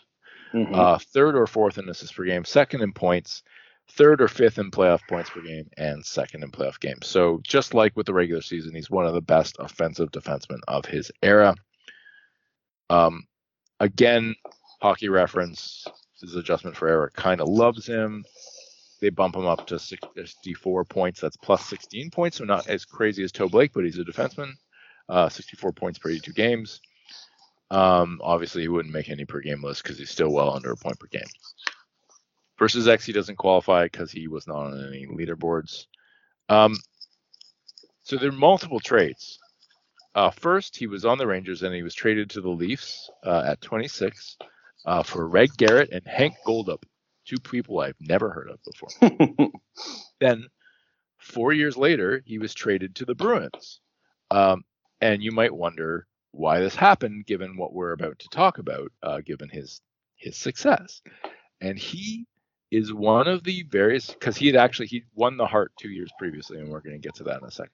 [0.53, 0.75] Mm-hmm.
[0.75, 3.43] Uh, third or fourth in assists per game, second in points,
[3.91, 7.07] third or fifth in playoff points per game, and second in playoff games.
[7.07, 10.85] So just like with the regular season, he's one of the best offensive defensemen of
[10.85, 11.55] his era.
[12.89, 13.25] Um,
[13.79, 14.35] again,
[14.81, 15.85] hockey reference.
[16.21, 18.25] His adjustment for error kind of loves him.
[19.01, 21.19] They bump him up to 64 points.
[21.19, 24.53] That's plus 16 points, so not as crazy as Toe Blake, but he's a defenseman.
[25.07, 26.81] Uh, 64 points per 82 games.
[27.69, 30.77] Um, obviously, he wouldn't make any per game list because he's still well under a
[30.77, 31.27] point per game.
[32.57, 35.85] Versus X, he doesn't qualify because he was not on any leaderboards.
[36.47, 36.75] Um,
[38.03, 39.39] so there are multiple trades.
[40.13, 43.43] Uh, first, he was on the Rangers and he was traded to the Leafs uh,
[43.45, 44.37] at 26
[44.85, 46.83] uh, for Red Garrett and Hank Goldup,
[47.25, 49.49] two people I've never heard of before.
[50.19, 50.45] then,
[51.17, 53.79] four years later, he was traded to the Bruins.
[54.31, 54.63] Um,
[55.01, 59.21] and you might wonder why this happened, given what we're about to talk about, uh,
[59.25, 59.81] given his
[60.17, 61.01] his success.
[61.61, 62.25] And he
[62.71, 66.11] is one of the various because he had actually he won the Hart two years
[66.17, 67.71] previously, and we're going to get to that in a second.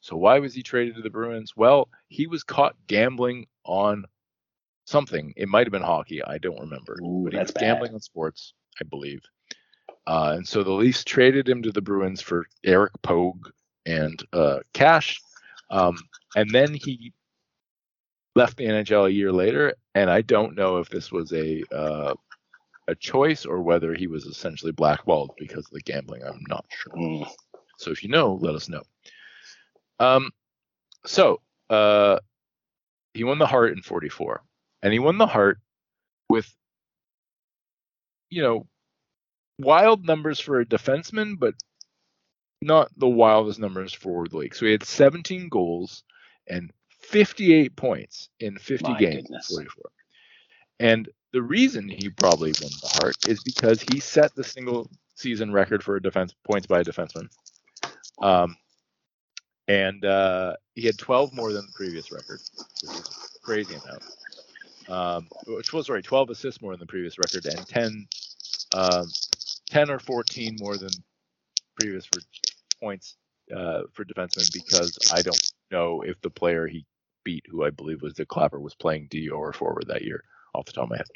[0.00, 1.54] So why was he traded to the Bruins?
[1.56, 4.04] Well, he was caught gambling on
[4.86, 5.34] something.
[5.36, 6.22] It might have been hockey.
[6.22, 6.96] I don't remember.
[7.02, 7.60] Ooh, but he was bad.
[7.60, 9.20] gambling on sports, I believe.
[10.06, 13.48] Uh, and so the Leafs traded him to the Bruins for Eric Pogue
[13.84, 15.20] and uh, cash.
[15.70, 15.98] Um,
[16.36, 17.12] and then he
[18.36, 19.74] left the NHL a year later.
[19.94, 22.14] And I don't know if this was a uh,
[22.88, 26.22] a choice or whether he was essentially blackballed because of the gambling.
[26.22, 26.92] I'm not sure.
[26.92, 27.28] Mm.
[27.78, 28.82] So if you know, let us know.
[29.98, 30.30] Um,
[31.04, 32.18] so uh,
[33.14, 34.42] he won the Hart in 44,
[34.82, 35.58] and he won the heart
[36.28, 36.52] with,
[38.30, 38.66] you know,
[39.58, 41.54] wild numbers for a defenseman, but
[42.62, 44.54] not the wildest numbers for the league.
[44.54, 46.02] So he had 17 goals
[46.48, 49.48] and 58 points in 50 My games goodness.
[49.48, 49.84] 44.
[50.80, 55.52] And the reason he probably won the heart is because he set the single season
[55.52, 57.28] record for defense points by a defenseman.
[58.20, 58.56] Um,
[59.68, 64.02] and uh, he had 12 more than the previous record, which is a crazy amount.
[64.88, 68.08] Um, which was sorry, 12 assists more than the previous record, and 10,
[68.74, 69.06] um,
[69.70, 70.90] 10 or 14 more than
[71.78, 72.20] previous for
[72.80, 73.16] points
[73.54, 76.86] uh, for defensemen because I don't know if the player he
[77.24, 80.22] beat, who I believe was Dit Clapper, was playing D or forward that year
[80.54, 81.06] off the top of my head.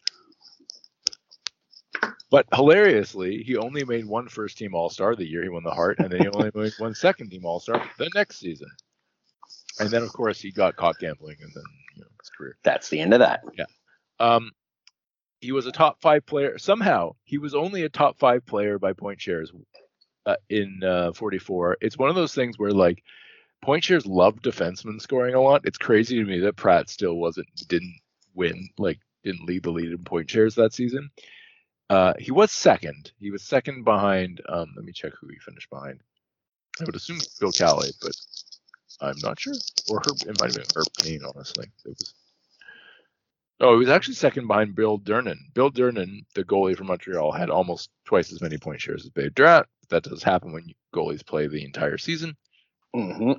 [2.30, 5.70] But hilariously, he only made one first team All Star the year he won the
[5.72, 8.68] Hart, and then he only made one second team All Star the next season.
[9.80, 12.56] And then, of course, he got caught gambling, and then you know his career.
[12.64, 13.42] That's the end of that.
[13.56, 13.64] Yeah.
[14.18, 14.52] Um,
[15.40, 16.58] he was a top five player.
[16.58, 19.52] Somehow, he was only a top five player by point shares
[20.26, 21.78] uh, in uh, 44.
[21.80, 23.02] It's one of those things where like
[23.62, 25.62] point shares love defensemen scoring a lot.
[25.64, 27.98] It's crazy to me that Pratt still wasn't didn't
[28.34, 31.10] win like didn't lead the lead in point shares that season.
[31.88, 33.10] Uh, he was second.
[33.18, 34.40] He was second behind.
[34.48, 36.00] Um, let me check who he finished behind.
[36.80, 38.12] I would assume Phil Calley, but
[39.00, 39.54] I'm not sure.
[39.88, 41.66] Or her, it might have been Herb Cain, honestly.
[41.84, 42.14] It was.
[43.62, 45.36] Oh, he was actually second behind Bill Durnan.
[45.52, 49.34] Bill Durnan, the goalie from Montreal, had almost twice as many point shares as Babe
[49.34, 49.66] Drat.
[49.90, 52.36] That does happen when goalies play the entire season.
[52.96, 53.32] Mm-hmm.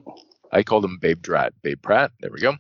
[0.52, 2.12] I called him Babe Drat, Babe Pratt.
[2.20, 2.56] There we go.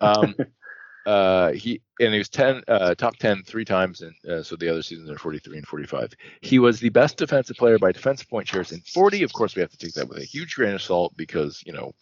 [0.00, 0.34] Um,
[1.06, 4.68] uh, he and he was 10 uh, top 10 three times and uh, so the
[4.68, 8.46] other seasons are 43 and 45 he was the best defensive player by defensive point
[8.46, 10.82] shares in 40 of course we have to take that with a huge grain of
[10.82, 11.92] salt because you know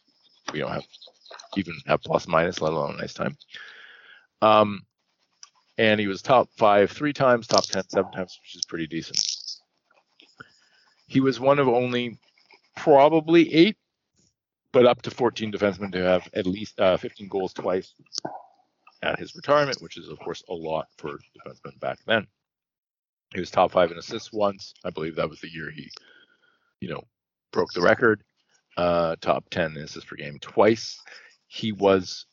[0.53, 0.87] we don't have
[1.57, 3.37] even have plus minus let alone a nice time
[4.43, 4.83] um
[5.79, 9.21] and he was top five three times top 10 seven times which is pretty decent
[11.07, 12.19] he was one of only
[12.77, 13.77] probably eight
[14.73, 17.93] but up to 14 defensemen to have at least uh, 15 goals twice
[19.03, 22.27] at his retirement, which is of course a lot for defensemen back then.
[23.35, 24.75] He was top five in assists once.
[24.85, 25.91] I believe that was the year he,
[26.81, 27.03] you know,
[27.53, 28.23] broke the record.
[28.81, 30.99] Uh, top ten in assists per game twice.
[31.49, 32.25] he was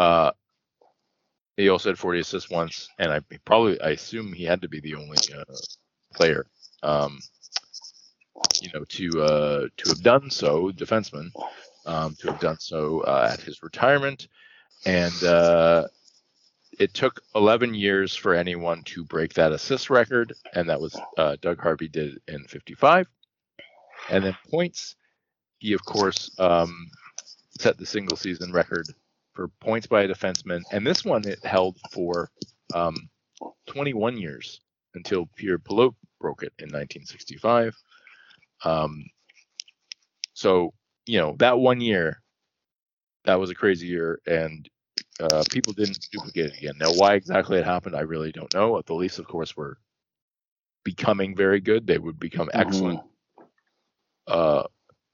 [0.00, 0.32] uh,
[1.56, 4.80] he also had 40 assists once, and I probably I assume he had to be
[4.80, 5.44] the only uh,
[6.12, 6.46] player,
[6.82, 7.20] um,
[8.60, 11.30] you know, to uh, to have done so, defenseman,
[11.86, 14.26] um, to have done so uh, at his retirement,
[14.86, 15.86] and uh,
[16.80, 21.36] it took 11 years for anyone to break that assist record, and that was uh,
[21.40, 23.06] Doug Harvey did in 55,
[24.10, 24.96] and then points.
[25.60, 26.90] He of course um,
[27.58, 28.86] set the single season record
[29.34, 32.30] for points by a defenseman, and this one it held for
[32.74, 33.08] um,
[33.66, 34.60] 21 years
[34.94, 37.76] until Pierre Pilote broke it in 1965.
[38.64, 39.04] Um,
[40.34, 40.72] so
[41.06, 42.22] you know that one year,
[43.24, 44.68] that was a crazy year, and
[45.20, 46.74] uh, people didn't duplicate it again.
[46.78, 48.80] Now, why exactly it happened, I really don't know.
[48.86, 49.78] The Leafs, of course, were
[50.84, 51.86] becoming very good.
[51.86, 52.60] They would become mm-hmm.
[52.60, 53.00] excellent.
[53.00, 53.44] Mm-hmm.
[54.26, 54.62] Uh,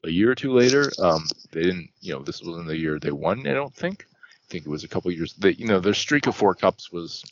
[0.07, 0.91] a year or two later.
[0.99, 3.47] Um, they didn't, you know, this wasn't the year they won.
[3.47, 4.07] I don't think.
[4.13, 5.35] I think it was a couple years.
[5.35, 7.25] That you know, their streak of four cups was,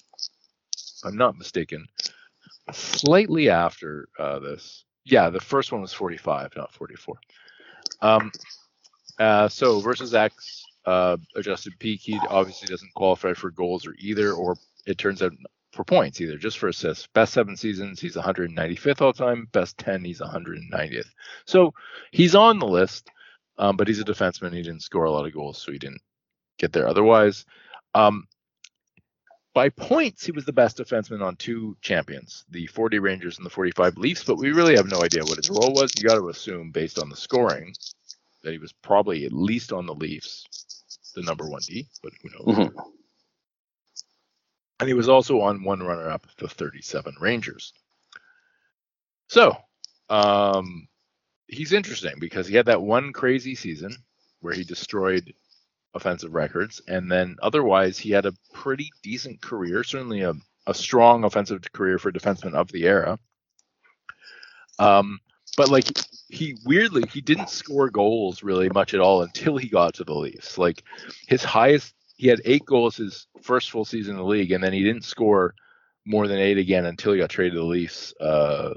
[1.05, 1.87] I'm not mistaken,
[2.73, 4.85] slightly after uh, this.
[5.05, 7.17] Yeah, the first one was 45, not 44.
[8.01, 8.33] Um,
[9.19, 14.33] uh, so versus X, uh, adjusted peak, he obviously doesn't qualify for goals or either,
[14.33, 14.57] or
[14.87, 15.33] it turns out
[15.75, 17.07] for points either, just for assists.
[17.09, 19.49] Best seven seasons, he's 195th all time.
[19.53, 21.11] Best 10, he's 190th.
[21.45, 21.75] So
[22.11, 23.11] he's on the list,
[23.59, 24.53] um, but he's a defenseman.
[24.53, 26.01] He didn't score a lot of goals, so he didn't
[26.59, 27.45] get there otherwise.
[27.95, 28.27] Um,
[29.53, 33.51] by points, he was the best defenseman on two champions, the 40 Rangers and the
[33.51, 35.93] 45 Leafs, but we really have no idea what his role was.
[35.97, 37.73] You got to assume, based on the scoring,
[38.43, 40.45] that he was probably at least on the Leafs,
[41.15, 42.59] the number one D, but who knows.
[42.59, 42.91] Mm-hmm
[44.81, 47.73] and he was also on one runner up, the 37 Rangers.
[49.29, 49.57] So,
[50.09, 50.89] um,
[51.47, 53.97] he's interesting because he had that one crazy season
[54.41, 55.33] where he destroyed
[55.95, 60.35] offensive records, and then otherwise he had a pretty decent career, certainly a,
[60.67, 63.19] a strong offensive career for defenseman of the era.
[64.79, 65.21] Um,
[65.57, 65.87] but like
[66.29, 70.15] he weirdly he didn't score goals really much at all until he got to the
[70.15, 70.59] Leafs.
[70.59, 70.83] Like
[71.29, 74.73] his highest he had eight goals his first full season in the league, and then
[74.73, 75.55] he didn't score
[76.07, 78.75] more than eight again until he got traded to the Leafs uh,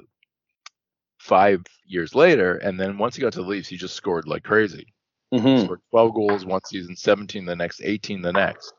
[1.20, 2.56] five years later.
[2.56, 4.94] And then once he got to the Leafs, he just scored like crazy.
[5.34, 5.66] Mm-hmm.
[5.66, 8.74] Scored 12 goals one season, 17 the next, 18 the next.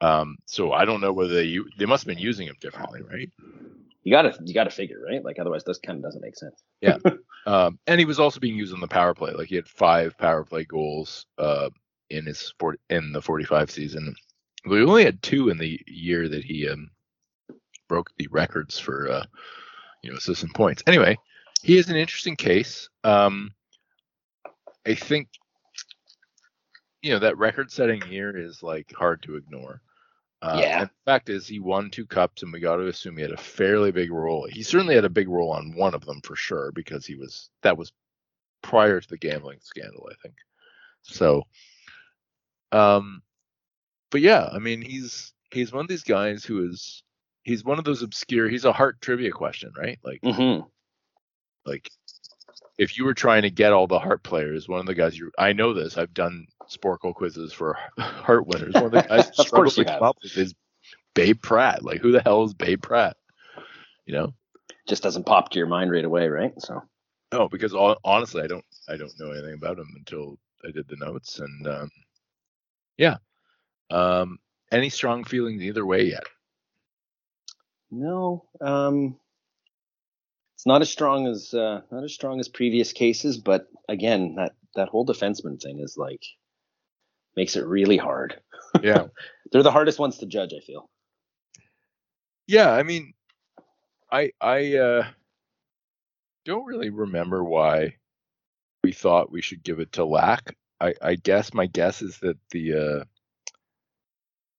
[0.00, 3.30] Um, so I don't know whether they they must have been using him differently, right?
[4.02, 5.24] You gotta you gotta figure, right?
[5.24, 6.62] Like otherwise, this kind of doesn't make sense.
[6.80, 6.98] yeah.
[7.46, 9.32] Um, and he was also being used on the power play.
[9.32, 11.26] Like he had five power play goals.
[11.36, 11.68] Uh,
[12.10, 14.14] in his sport in the 45 season.
[14.66, 16.90] We only had two in the year that he um,
[17.88, 19.24] broke the records for uh,
[20.02, 20.82] you know assists and points.
[20.86, 21.18] Anyway,
[21.62, 22.88] he is an interesting case.
[23.02, 23.52] Um,
[24.86, 25.28] I think
[27.02, 29.82] you know that record-setting year is like hard to ignore.
[30.42, 30.84] Uh, yeah.
[30.84, 33.36] The fact is, he won two cups, and we got to assume he had a
[33.36, 34.46] fairly big role.
[34.50, 37.50] He certainly had a big role on one of them for sure, because he was
[37.62, 37.92] that was
[38.62, 40.34] prior to the gambling scandal, I think.
[41.02, 41.44] So
[42.74, 43.22] um,
[44.10, 47.02] but yeah, I mean, he's he's one of these guys who is
[47.44, 48.48] he's one of those obscure.
[48.48, 49.98] He's a Hart trivia question, right?
[50.02, 50.66] Like, mm-hmm.
[51.64, 51.88] like
[52.76, 55.30] if you were trying to get all the Hart players, one of the guys you
[55.38, 55.96] I know this.
[55.96, 58.74] I've done Sporcle quizzes for Hart winners.
[58.74, 60.54] One of the guys of course up with is
[61.14, 61.84] Babe Pratt.
[61.84, 63.16] Like, who the hell is Babe Pratt?
[64.06, 64.34] You know,
[64.88, 66.52] just doesn't pop to your mind right away, right?
[66.58, 66.82] So
[67.32, 67.72] no, because
[68.04, 71.66] honestly, I don't I don't know anything about him until I did the notes, and
[71.68, 71.90] um,
[72.96, 73.16] yeah.
[73.90, 74.38] Um,
[74.72, 76.24] any strong feelings either way yet?
[77.90, 78.44] No.
[78.60, 79.16] Um,
[80.56, 84.52] it's not as strong as uh, not as strong as previous cases, but again, that
[84.74, 86.22] that whole defenseman thing is like
[87.36, 88.40] makes it really hard.
[88.82, 89.06] Yeah.
[89.52, 90.88] They're the hardest ones to judge, I feel.
[92.46, 93.14] Yeah, I mean
[94.10, 95.06] I I uh
[96.44, 97.96] don't really remember why
[98.82, 100.52] we thought we should give it to Lach.
[100.80, 103.04] I, I guess my guess is that the uh,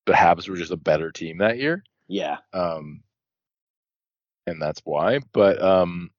[0.06, 1.84] the Habs were just a better team that year.
[2.08, 2.38] Yeah.
[2.54, 3.02] Um,
[4.48, 5.20] and that's why.
[5.34, 6.12] But um,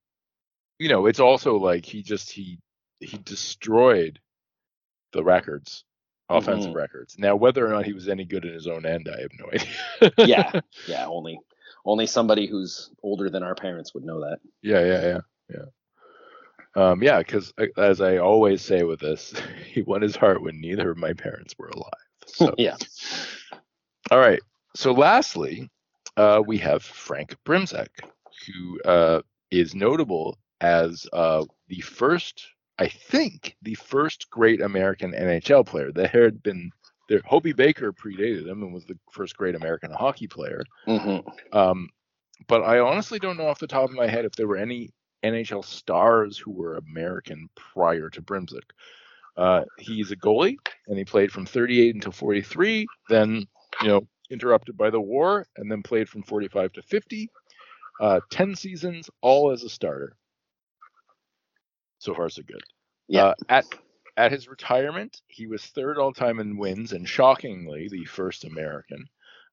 [0.79, 2.59] you know, it's also like he just he
[2.99, 4.19] he destroyed
[5.13, 5.83] the records,
[6.29, 6.77] offensive mm-hmm.
[6.77, 7.17] records.
[7.17, 9.49] Now, whether or not he was any good in his own end, I have no
[9.53, 10.27] idea.
[10.27, 11.05] yeah, yeah.
[11.07, 11.39] Only
[11.85, 14.39] only somebody who's older than our parents would know that.
[14.61, 15.19] Yeah, yeah, yeah,
[15.49, 15.65] yeah.
[16.77, 19.33] Um, yeah, because uh, as I always say with this,
[19.73, 21.91] he won his Hart when neither of my parents were alive.
[22.29, 22.53] So.
[22.57, 22.75] yeah.
[24.11, 24.41] All right.
[24.75, 25.69] So lastly,
[26.17, 27.87] uh, we have Frank Brimsek,
[28.45, 32.45] who uh, is notable as uh, the first
[32.79, 35.91] I think, the first great American NHL player.
[35.91, 36.69] There had been
[37.09, 40.63] there, Hobey Baker predated him and was the first great American hockey player.
[40.87, 41.57] Mm-hmm.
[41.57, 41.89] Um,
[42.47, 44.91] but I honestly don't know off the top of my head if there were any
[45.27, 48.71] NHL stars who were American prior to Brimsek.
[49.35, 50.57] Uh, he's a goalie,
[50.87, 52.87] and he played from 38 until 43.
[53.09, 53.45] Then,
[53.81, 57.29] you know, interrupted by the war, and then played from 45 to 50.
[57.99, 60.15] Uh, 10 seasons, all as a starter.
[61.99, 62.63] So far, so good.
[63.07, 63.25] Yeah.
[63.25, 63.65] Uh, at
[64.17, 69.05] at his retirement, he was third all time in wins, and shockingly, the first American.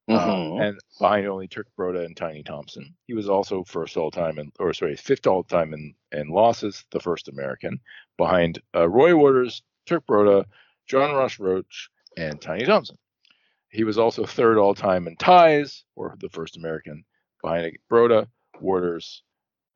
[0.08, 0.30] Mm-hmm.
[0.30, 2.94] Um, and behind only Turk Broda and Tiny Thompson.
[3.06, 6.84] He was also first all time in, or sorry, fifth all time in, in losses,
[6.90, 7.80] the first American,
[8.18, 10.44] behind uh, Roy Worters, Turk Broda,
[10.86, 11.88] John Ross Roach,
[12.18, 12.98] and Tiny Thompson.
[13.70, 17.04] He was also third all time in ties, or the first American,
[17.42, 18.26] behind Broda,
[18.60, 19.22] Worters,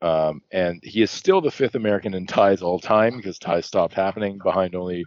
[0.01, 3.93] um, and he is still the fifth American in ties all time because ties stopped
[3.93, 5.05] happening behind only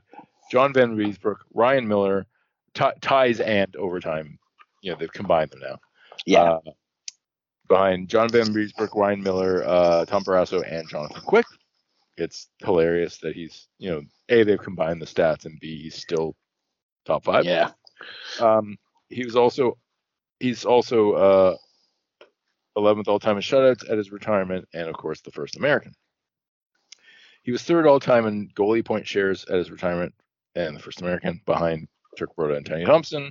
[0.51, 2.27] John Vanbiesbrouck, Ryan Miller,
[2.75, 4.39] t- ties and overtime
[4.91, 5.79] know they've combined them now.
[6.27, 6.43] Yeah.
[6.43, 6.61] Uh,
[7.69, 11.47] behind John Vanbiesbrouck, Ryan Miller, uh, Tom Barrasso, and Jonathan Quick.
[12.17, 16.37] It's hilarious that he's you know a they've combined the stats and b he's still
[17.07, 17.45] top five.
[17.45, 17.71] Yeah.
[18.41, 18.77] Um,
[19.09, 19.79] he was also
[20.41, 21.57] he's also uh
[22.77, 25.93] 11th all time in shutouts at his retirement, and of course the first American.
[27.43, 30.15] He was third all time in goalie point shares at his retirement,
[30.55, 33.31] and the first American behind Turk Broda and Tiny Thompson.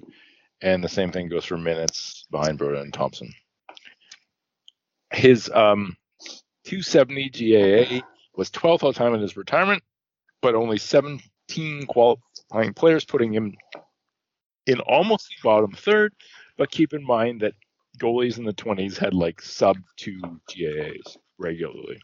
[0.62, 3.34] And the same thing goes for minutes behind Broda and Thompson.
[5.12, 5.97] His um,
[6.66, 8.05] 270 GAA
[8.36, 9.84] was 12th all time in his retirement,
[10.41, 13.55] but only 17 qualifying players, putting him
[14.68, 16.14] in almost the bottom third.
[16.57, 17.55] But keep in mind that
[17.97, 21.99] goalies in the 20s had like sub two GAAs regularly.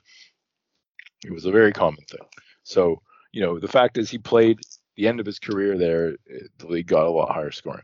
[1.23, 2.27] It was a very common thing.
[2.63, 3.01] So,
[3.31, 4.59] you know, the fact is he played
[4.95, 6.15] the end of his career there,
[6.57, 7.83] the league got a lot higher scoring.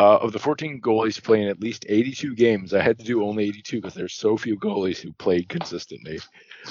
[0.00, 3.44] Uh, of the 14 goalies playing at least 82 games, I had to do only
[3.44, 6.20] 82 because there's so few goalies who played consistently.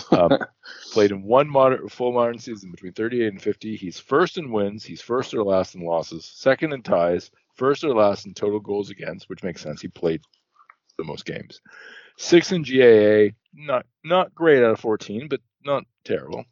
[0.09, 0.32] Um,
[0.91, 3.75] played in one modern, full modern season between 38 and 50.
[3.75, 4.84] He's first in wins.
[4.84, 6.25] He's first or last in losses.
[6.25, 7.30] Second in ties.
[7.53, 9.80] First or last in total goals against, which makes sense.
[9.80, 10.23] He played
[10.97, 11.61] the most games.
[12.17, 13.36] Six in GAA.
[13.53, 16.45] Not not great out of 14, but not terrible.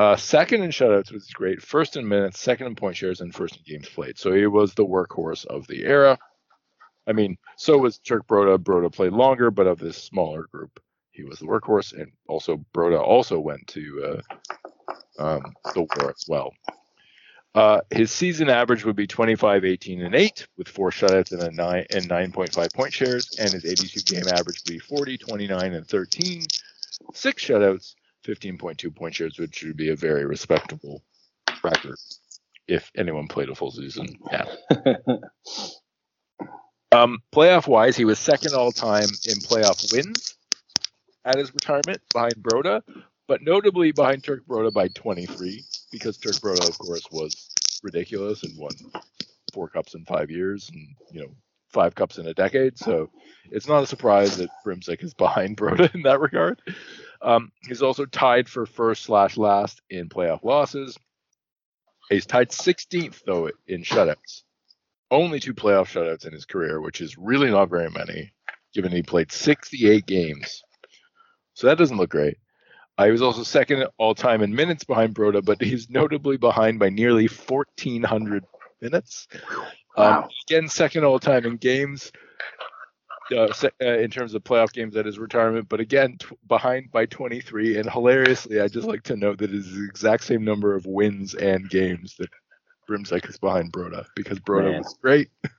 [0.00, 1.60] Uh, second in shutouts was great.
[1.60, 4.16] First in minutes, second in point shares, and first in games played.
[4.16, 6.18] So he was the workhorse of the era.
[7.06, 8.56] I mean, so was Turk Broda.
[8.56, 10.80] Broda played longer, but of this smaller group,
[11.10, 11.92] he was the workhorse.
[11.92, 14.22] And also, Broda also went to
[15.18, 16.54] uh, um, the war as well.
[17.54, 21.50] Uh, his season average would be 25, 18, and 8, with four shutouts and a
[21.50, 25.86] nine and 9.5 point shares, and his 82 game average would be 40, 29, and
[25.86, 26.46] 13,
[27.12, 31.02] six shutouts, 15.2 point shares, which would be a very respectable
[31.62, 31.96] record
[32.68, 34.06] if anyone played a full season.
[34.30, 34.46] Yeah.
[36.92, 40.36] um, playoff wise, he was second all time in playoff wins
[41.24, 42.82] at his retirement behind Broda,
[43.26, 47.50] but notably behind Turk Broda by 23, because Turk Broda, of course, was
[47.82, 48.72] ridiculous and won
[49.52, 51.34] four cups in five years and, you know,
[51.72, 52.78] five cups in a decade.
[52.78, 53.10] So
[53.50, 56.60] it's not a surprise that Brimsek is behind Broda in that regard.
[57.22, 60.98] Um, he's also tied for first slash last in playoff losses.
[62.08, 64.42] He's tied 16th though in shutouts.
[65.10, 68.32] Only two playoff shutouts in his career, which is really not very many,
[68.72, 70.62] given he played 68 games.
[71.54, 72.38] So that doesn't look great.
[72.96, 76.78] Uh, he was also second all time in minutes behind Broda, but he's notably behind
[76.78, 78.44] by nearly 1,400
[78.80, 79.28] minutes.
[79.96, 80.22] Wow.
[80.22, 82.12] Um, again, second all time in games
[83.32, 83.52] uh,
[83.82, 87.78] uh, in terms of playoff games at his retirement, but again t- behind by 23.
[87.78, 90.86] And hilariously, I just like to note that it is the exact same number of
[90.86, 92.28] wins and games that
[92.88, 94.78] Brimsek is behind Broda because Broda Man.
[94.78, 95.30] was great.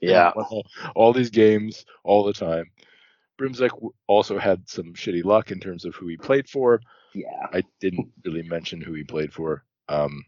[0.00, 0.30] Yeah.
[0.36, 2.70] All, all these games all the time.
[3.40, 6.80] Brimsek w- also had some shitty luck in terms of who he played for.
[7.14, 7.46] Yeah.
[7.52, 9.64] I didn't really mention who he played for.
[9.88, 10.22] Um,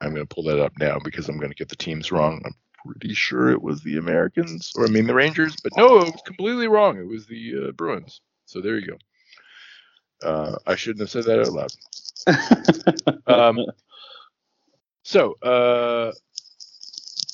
[0.00, 2.40] I'm going to pull that up now because I'm going to get the teams wrong.
[2.44, 2.54] I'm
[2.84, 6.22] pretty sure it was the Americans, or I mean the Rangers, but no, it was
[6.24, 6.98] completely wrong.
[6.98, 8.20] It was the uh, Bruins.
[8.46, 10.28] So there you go.
[10.28, 11.70] Uh, I shouldn't have said that out loud.
[13.26, 13.64] Um,
[15.04, 16.12] so, uh,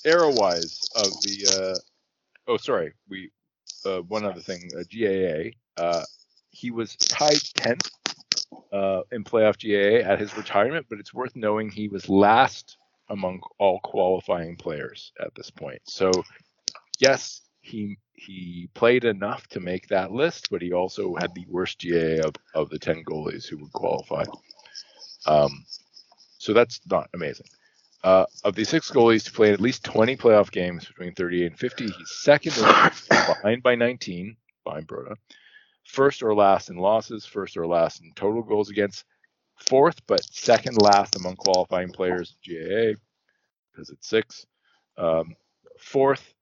[0.05, 3.30] arrow wise of the, uh, oh, sorry, we,
[3.84, 5.51] uh, one other thing, uh, GAA,
[5.82, 6.05] uh,
[6.51, 7.90] he was tied 10th
[8.72, 12.78] uh, in playoff GAA at his retirement, but it's worth knowing he was last
[13.09, 15.80] among all qualifying players at this point.
[15.84, 16.11] So,
[16.98, 21.78] yes, he he played enough to make that list, but he also had the worst
[21.78, 24.24] GA of, of the 10 goalies who would qualify.
[25.26, 25.66] Um,
[26.38, 27.46] so that's not amazing.
[28.02, 31.59] Uh, of the six goalies to play at least 20 playoff games between 38 and
[31.59, 32.54] 50, he's second
[33.09, 35.16] behind by 19, behind Broda.
[35.84, 39.04] First or last in losses, first or last in total goals against,
[39.57, 42.94] fourth but second last among qualifying players GAA
[43.72, 44.46] because it's six.
[44.96, 45.34] Um,
[45.78, 46.34] fourth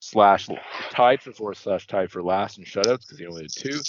[0.00, 0.48] slash
[0.90, 3.80] tied for fourth slash tied for last in shutouts because he only had two.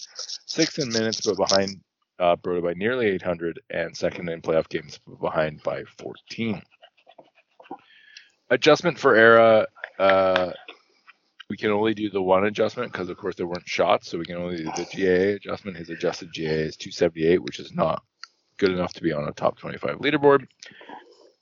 [0.46, 1.82] Sixth in minutes, but behind
[2.20, 6.62] uh, Broda by nearly 800, and second in playoff games behind by 14.
[8.50, 9.68] Adjustment for Era.
[9.98, 10.52] Uh,
[11.50, 14.26] we can only do the one adjustment because, of course, there weren't shots, so we
[14.26, 15.78] can only do the GAA adjustment.
[15.78, 18.04] His adjusted GAA is 278, which is not
[18.60, 20.46] good enough to be on a top 25 leaderboard.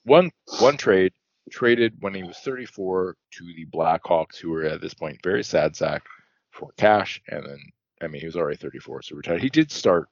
[0.04, 1.12] One one trade
[1.50, 5.76] traded when he was 34 to the Blackhawks, who were at this point very sad
[5.76, 6.04] sack
[6.50, 7.58] for cash, and then
[8.00, 9.42] I mean he was already 34, so retired.
[9.42, 10.08] He did start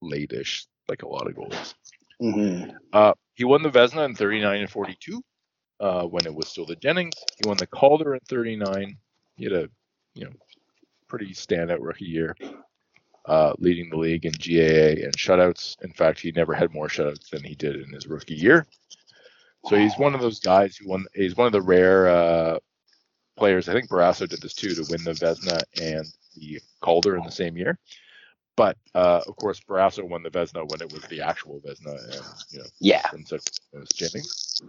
[0.00, 1.74] late-ish, like a lot of goals.
[2.20, 2.76] Mm-hmm.
[2.92, 5.22] Uh, he won the Vezina in 39 and 42
[5.80, 7.14] uh, when it was still the Jennings.
[7.42, 8.96] He won the Calder in 39.
[9.36, 9.68] He had a
[10.14, 10.32] you know
[11.08, 12.36] pretty standout rookie year,
[13.26, 15.76] uh, leading the league in GAA and shutouts.
[15.82, 18.66] In fact, he never had more shutouts than he did in his rookie year.
[19.66, 21.06] So he's one of those guys who won.
[21.14, 22.58] He's one of the rare uh,
[23.36, 23.68] players.
[23.68, 27.30] I think Barrasso did this too to win the Vezina and the Calder in the
[27.30, 27.78] same year.
[28.56, 32.24] But uh, of course, Barrasso won the Vezina when it was the actual Vezina, and
[32.50, 33.38] you know, yeah, and so
[33.94, 34.60] Jennings.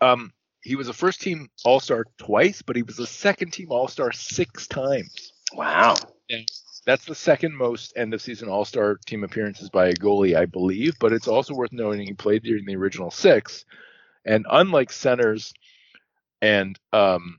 [0.00, 3.68] Um, he was a first team All Star twice, but he was a second team
[3.70, 5.32] All Star six times.
[5.54, 5.94] Wow.
[6.30, 6.48] And
[6.86, 10.46] that's the second most end of season All Star team appearances by a goalie, I
[10.46, 10.98] believe.
[10.98, 13.64] But it's also worth noting he played during the original six,
[14.24, 15.52] and unlike centers
[16.42, 17.38] and um,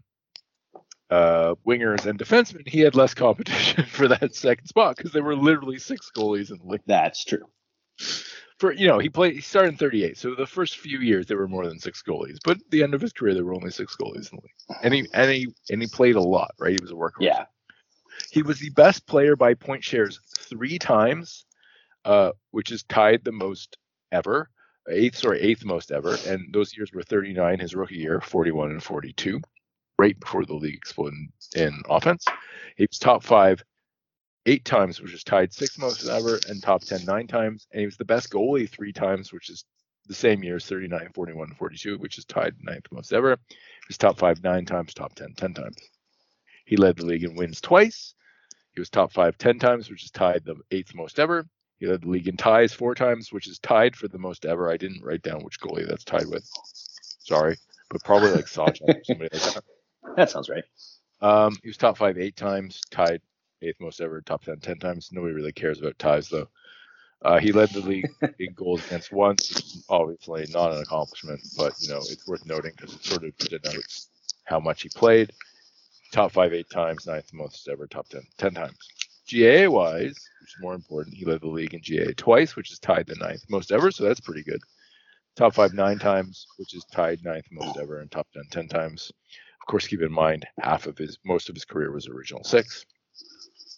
[1.10, 5.36] uh, wingers and defensemen, he had less competition for that second spot because there were
[5.36, 6.82] literally six goalies in the league.
[6.86, 7.46] That's true.
[8.58, 9.36] For you know, he played.
[9.36, 12.38] He started in 38, so the first few years there were more than six goalies.
[12.44, 14.80] But at the end of his career, there were only six goalies in the league,
[14.82, 16.52] and he and he and he played a lot.
[16.58, 17.22] Right, he was a workhorse.
[17.22, 17.46] Yeah.
[18.32, 21.45] He was the best player by point shares three times,
[22.03, 23.78] uh, which is tied the most
[24.11, 24.49] ever,
[24.89, 28.84] eighth or eighth most ever, and those years were 39 his rookie year, 41 and
[28.84, 29.41] 42
[29.97, 31.20] right before the league exploded
[31.55, 32.26] in offense.
[32.76, 33.63] He was top five
[34.45, 37.68] eight times, which is tied sixth most ever, and top 10 nine times.
[37.72, 39.66] And he was the best goalie three times, which is
[40.07, 43.38] the same year as 39, 41, 42, which is tied ninth most ever.
[43.49, 43.57] He
[43.88, 45.78] was top five nine times, top 10 10 times.
[46.66, 48.13] He led the league in wins twice.
[48.74, 51.47] He was top five 10 times, which is tied the eighth most ever.
[51.80, 54.70] He led the league in ties four times, which is tied for the most ever.
[54.70, 56.49] I didn't write down which goalie that's tied with.
[57.20, 57.57] Sorry,
[57.89, 59.63] but probably like Sawchuk or somebody like that.
[60.16, 60.63] That sounds right.
[61.20, 63.22] Um, he was top five eight times, tied
[63.61, 65.09] eighth most ever, top 10 10 times.
[65.11, 66.47] Nobody really cares about ties though.
[67.22, 68.07] Uh, he led the league
[68.39, 69.84] in goals against once.
[69.89, 74.09] Obviously, not an accomplishment, but you know it's worth noting because it sort of denotes
[74.43, 75.34] how much he played.
[76.12, 78.78] Top five eight times, ninth most ever, top 10 10 times.
[79.30, 82.80] GAA wise, which is more important, he led the league in GAA twice, which is
[82.80, 84.62] tied the ninth most ever, so that's pretty good.
[85.36, 89.12] Top five nine times, which is tied ninth most ever, and top 10 10 times.
[89.62, 92.86] Of course, keep in mind half of his most of his career was original six.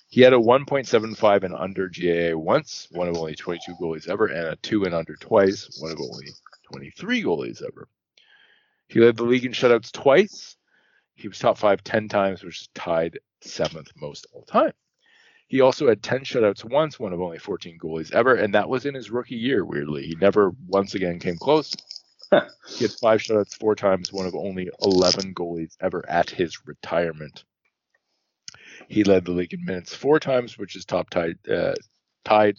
[0.09, 4.47] He had a 1.75 and under GAA once, one of only 22 goalies ever, and
[4.47, 6.27] a two and under twice, one of only
[6.71, 7.87] 23 goalies ever.
[8.89, 10.56] He led the league in shutouts twice.
[11.17, 14.73] He was top five 10 times, which is tied seventh most all time.
[15.47, 18.85] He also had 10 shutouts once, one of only 14 goalies ever, and that was
[18.85, 20.05] in his rookie year, weirdly.
[20.05, 21.73] He never once again came close.
[22.67, 27.45] He had five shutouts four times, one of only 11 goalies ever at his retirement.
[28.89, 31.75] He led the league in minutes four times, which is top tied, uh,
[32.25, 32.57] tied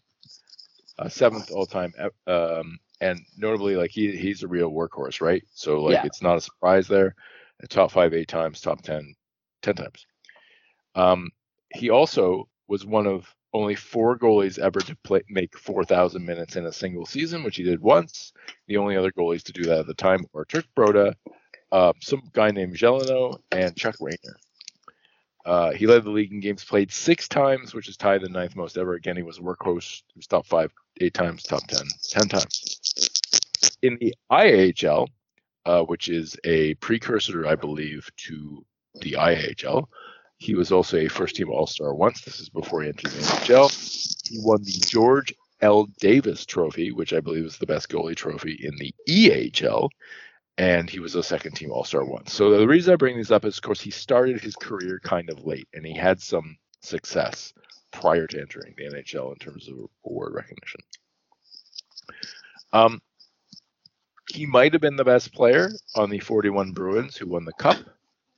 [0.99, 1.93] uh, seventh all time.
[2.27, 5.45] Um, and notably, like he he's a real workhorse, right?
[5.53, 6.07] So like yeah.
[6.07, 7.15] it's not a surprise there.
[7.69, 9.15] Top five eight times, top 10
[9.63, 10.07] 10 times.
[10.95, 11.31] Um,
[11.75, 16.67] he also was one of only four goalies ever to play make 4,000 minutes in
[16.67, 18.33] a single season, which he did once.
[18.67, 21.15] The only other goalies to do that at the time were Turk Broda,
[21.73, 24.37] uh, some guy named Gelineau, and Chuck Rayner.
[25.45, 28.55] Uh, he led the league in games played six times, which is tied the ninth
[28.55, 28.95] most ever.
[28.95, 30.03] Again, he was a workhorse.
[30.09, 33.11] He was top five eight times, top ten ten times.
[33.81, 35.09] In the IHL,
[35.69, 38.65] uh, which is a precursor, I believe, to
[39.03, 39.87] the IHL,
[40.39, 42.23] he was also a first team All Star once.
[42.23, 44.29] This is before he entered the NHL.
[44.29, 45.87] He won the George L.
[46.01, 49.91] Davis Trophy, which I believe is the best goalie trophy in the EHL,
[50.57, 52.33] and he was a second team All Star once.
[52.33, 55.29] So the reason I bring these up is, of course, he started his career kind
[55.29, 57.53] of late, and he had some success
[57.93, 59.75] prior to entering the NHL in terms of
[60.07, 60.81] award recognition.
[62.73, 63.03] Um,
[64.33, 67.79] he might have been the best player on the 41 Bruins who won the cup.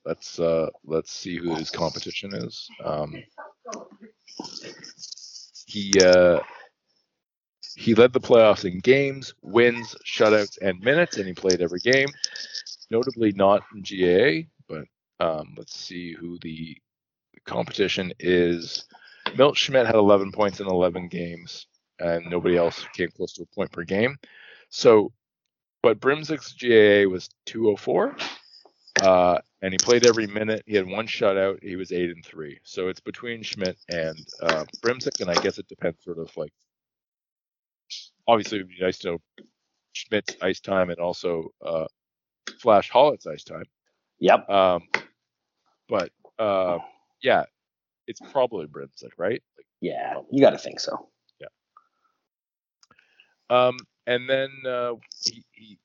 [0.05, 2.69] Let's uh, let's see who his competition is.
[2.83, 3.23] Um,
[5.65, 6.39] he uh,
[7.75, 12.09] he led the playoffs in games, wins, shutouts, and minutes, and he played every game.
[12.89, 14.85] Notably, not in GAA, but
[15.25, 16.77] um, let's see who the
[17.45, 18.85] competition is.
[19.37, 21.67] Milt Schmidt had 11 points in 11 games,
[21.99, 24.17] and nobody else came close to a point per game.
[24.69, 25.11] So,
[25.81, 28.15] but Brimsek's GAA was 204,
[29.01, 30.63] uh, and he played every minute.
[30.65, 31.63] He had one shutout.
[31.63, 32.59] He was eight and three.
[32.63, 34.65] So it's between Schmidt and uh,
[35.19, 36.53] and I guess it depends sort of like.
[38.27, 39.17] Obviously, it would be nice to know
[39.93, 41.85] Schmidt's ice time and also uh,
[42.59, 43.65] Flash Hollett's ice time.
[44.19, 44.49] Yep.
[44.49, 44.83] Um,
[45.89, 46.77] but uh,
[47.21, 47.43] yeah,
[48.07, 49.41] it's probably Brimsek, right?
[49.57, 51.09] Like, yeah, you got to think so.
[51.39, 51.47] Yeah.
[53.49, 53.77] Um,
[54.07, 54.93] and then uh,
[55.25, 55.79] he, he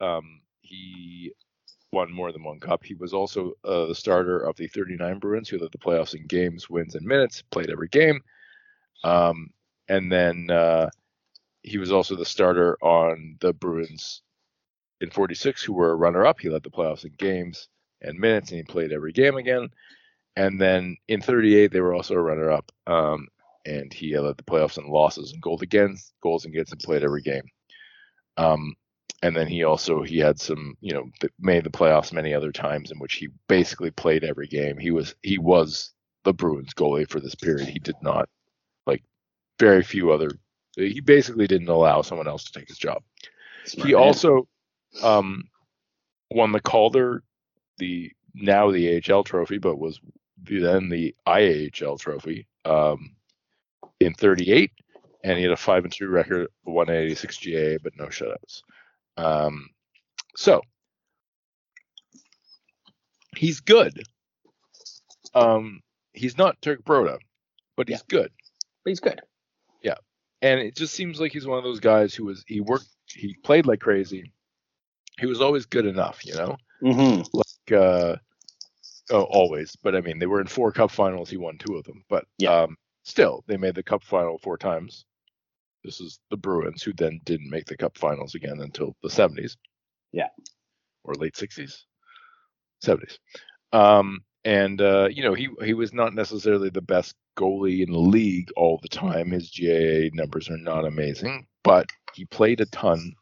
[0.00, 1.32] um he
[1.92, 2.84] won more than one cup.
[2.84, 6.26] He was also uh, the starter of the 39 Bruins, who led the playoffs in
[6.26, 7.42] games, wins, and minutes.
[7.50, 8.20] Played every game.
[9.02, 9.50] Um,
[9.88, 10.88] and then uh,
[11.62, 14.22] he was also the starter on the Bruins
[15.00, 16.40] in 46, who were a runner-up.
[16.40, 17.68] He led the playoffs in games
[18.02, 19.68] and minutes, and he played every game again.
[20.36, 23.28] And then in 38, they were also a runner-up, um,
[23.66, 27.22] and he led the playoffs in losses and goals against, goals against, and played every
[27.22, 27.44] game.
[28.36, 28.74] Um,
[29.22, 31.04] and then he also he had some you know
[31.38, 34.78] made the playoffs many other times in which he basically played every game.
[34.78, 35.92] He was he was
[36.24, 37.68] the Bruins goalie for this period.
[37.68, 38.28] He did not
[38.86, 39.02] like
[39.58, 40.30] very few other.
[40.76, 43.02] He basically didn't allow someone else to take his job.
[43.64, 44.02] Smart he man.
[44.02, 44.48] also
[45.02, 45.44] um,
[46.30, 47.22] won the Calder,
[47.78, 50.00] the now the AHL trophy, but was
[50.42, 53.16] then the IAHL trophy um,
[54.00, 54.70] in 38,
[55.24, 58.62] and he had a five and two record, 186 GA, but no shutouts.
[59.16, 59.68] Um,
[60.36, 60.62] so
[63.36, 64.02] he's good.
[65.34, 65.80] Um,
[66.12, 67.18] he's not Turk Broda,
[67.76, 68.04] but he's yeah.
[68.08, 68.30] good.
[68.84, 69.20] But he's good.
[69.82, 69.96] Yeah,
[70.42, 73.36] and it just seems like he's one of those guys who was he worked he
[73.44, 74.32] played like crazy.
[75.18, 76.56] He was always good enough, you know.
[76.82, 77.22] Mm-hmm.
[77.34, 78.16] Like uh,
[79.10, 81.28] oh, always, but I mean they were in four Cup finals.
[81.28, 82.62] He won two of them, but yeah.
[82.62, 82.76] um,
[83.10, 85.04] still they made the Cup final four times.
[85.84, 89.56] This is the Bruins, who then didn't make the Cup Finals again until the 70s.
[90.12, 90.28] Yeah.
[91.04, 91.84] Or late 60s,
[92.84, 93.18] 70s.
[93.72, 97.98] Um, and uh, you know he he was not necessarily the best goalie in the
[97.98, 99.30] league all the time.
[99.30, 103.14] His GAA numbers are not amazing, but he played a ton,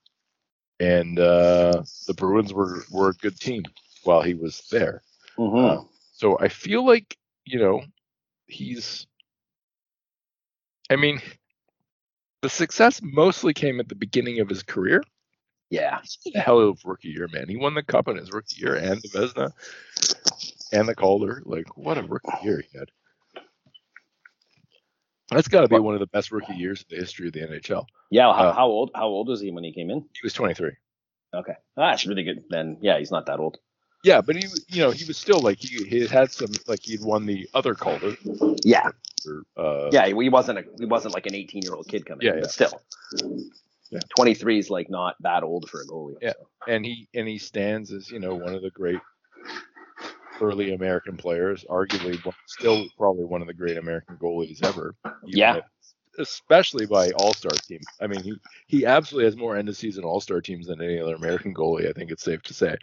[0.80, 3.64] and uh, the Bruins were were a good team
[4.04, 5.02] while he was there.
[5.36, 5.80] Mm-hmm.
[5.80, 7.82] Uh, so I feel like you know
[8.46, 9.06] he's.
[10.90, 11.20] I mean,
[12.42, 15.02] the success mostly came at the beginning of his career.
[15.70, 16.00] Yeah.
[16.34, 17.48] A hell of a rookie year, man.
[17.48, 19.52] He won the cup in his rookie year and the Vezina
[20.72, 21.42] and the Calder.
[21.44, 22.88] Like, what a rookie year he had.
[25.30, 27.40] That's got to be one of the best rookie years in the history of the
[27.40, 27.84] NHL.
[28.10, 28.32] Yeah.
[28.32, 28.90] How, uh, how, old?
[28.94, 30.00] How old was he when he came in?
[30.00, 30.70] He was 23.
[31.34, 32.44] Okay, that's really good.
[32.48, 33.58] Then, yeah, he's not that old.
[34.04, 37.02] Yeah, but he, you know, he was still like he, he had some like he'd
[37.02, 38.16] won the other Calder.
[38.64, 38.90] Yeah.
[39.26, 42.26] Or, uh, yeah, he wasn't a he wasn't like an 18 year old kid coming.
[42.26, 42.42] Yeah, in, yeah.
[42.42, 42.82] But still.
[43.90, 44.00] Yeah.
[44.16, 46.16] 23 is like not that old for a goalie.
[46.20, 46.72] Yeah, so.
[46.72, 49.00] and he and he stands as you know one of the great
[50.40, 54.94] early American players, arguably still probably one of the great American goalies ever.
[55.24, 55.60] Yeah.
[56.18, 57.80] especially by All Star team.
[58.00, 58.34] I mean, he
[58.66, 61.88] he absolutely has more end of season All Star teams than any other American goalie.
[61.88, 62.76] I think it's safe to say.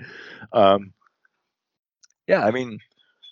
[0.51, 0.93] Um,
[2.27, 2.79] yeah, I mean,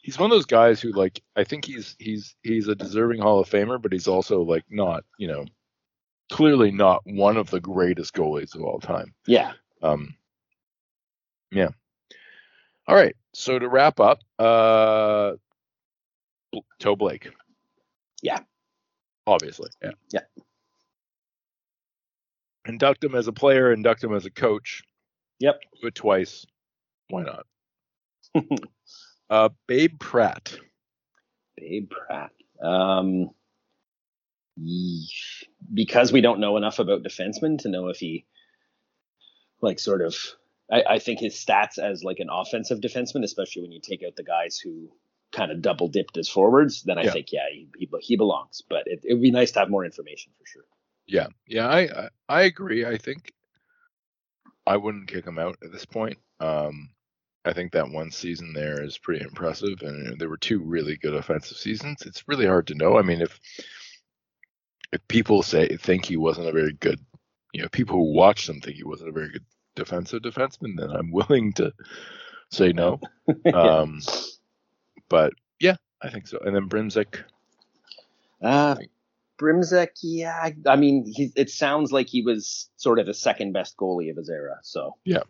[0.02, 3.40] he's one of those guys who like I think he's he's he's a deserving Hall
[3.40, 5.46] of Famer, but he's also like not you know
[6.32, 9.14] clearly not one of the greatest goalies of all time.
[9.26, 9.54] Yeah.
[9.82, 10.16] Um.
[11.52, 11.70] Yeah.
[12.88, 13.16] All right.
[13.34, 15.34] So to wrap up, uh,
[16.80, 17.30] Toe Blake.
[18.22, 18.40] Yeah.
[19.26, 19.70] Obviously.
[19.82, 19.92] Yeah.
[20.12, 20.22] Yeah.
[22.66, 23.72] Induct him as a player.
[23.72, 24.84] Induct him as a coach.
[25.40, 25.62] Yep.
[25.82, 26.46] Do it twice.
[27.10, 27.46] Why not?
[29.30, 30.58] Uh, Babe Pratt.
[31.58, 32.32] Babe Pratt.
[32.62, 33.32] Um,
[35.74, 38.26] because we don't know enough about defensemen to know if he,
[39.62, 40.16] like, sort of.
[40.72, 44.16] I, I think his stats as like an offensive defenseman, especially when you take out
[44.16, 44.90] the guys who
[45.34, 47.12] kind of double dipped as forwards, then I yeah.
[47.12, 48.62] think yeah he, he, he belongs.
[48.70, 50.64] But it, it would be nice to have more information for sure.
[51.06, 52.86] Yeah, yeah, I I, I agree.
[52.86, 53.34] I think
[54.66, 56.18] I wouldn't kick him out at this point.
[56.40, 56.92] Um,
[57.46, 61.14] I think that one season there is pretty impressive, and there were two really good
[61.14, 62.04] offensive seasons.
[62.06, 62.98] It's really hard to know.
[62.98, 63.40] I mean, if
[64.94, 67.00] if people say think he wasn't a very good,
[67.52, 70.92] you know, people who watch him think he wasn't a very good defensive defenseman, then
[70.92, 71.74] I'm willing to
[72.50, 73.00] say no.
[73.54, 74.02] Um,
[75.10, 76.40] but yeah, I think so.
[76.40, 77.24] And then Brimsek.
[78.42, 78.76] Uh,
[79.38, 80.50] Brimsek, yeah.
[80.68, 84.18] I mean, he, it sounds like he was sort of the second best goalie of
[84.18, 84.60] his era.
[84.64, 85.24] So yeah,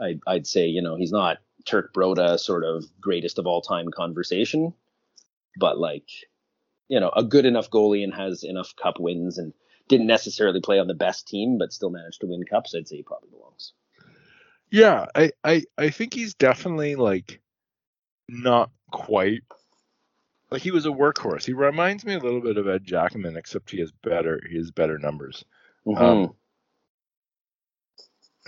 [0.00, 3.90] I'd, I'd say you know he's not Turk Broda sort of greatest of all time
[3.90, 4.72] conversation,
[5.56, 6.08] but like
[6.88, 9.52] you know a good enough goalie and has enough cup wins and
[9.88, 12.74] didn't necessarily play on the best team but still managed to win cups.
[12.74, 13.72] I'd say he probably belongs.
[14.70, 17.40] Yeah, I I I think he's definitely like
[18.28, 19.42] not quite
[20.50, 21.44] like he was a workhorse.
[21.44, 24.70] He reminds me a little bit of Ed Jackman, except he has better he has
[24.70, 25.44] better numbers.
[25.86, 26.02] Mm-hmm.
[26.02, 26.34] Um,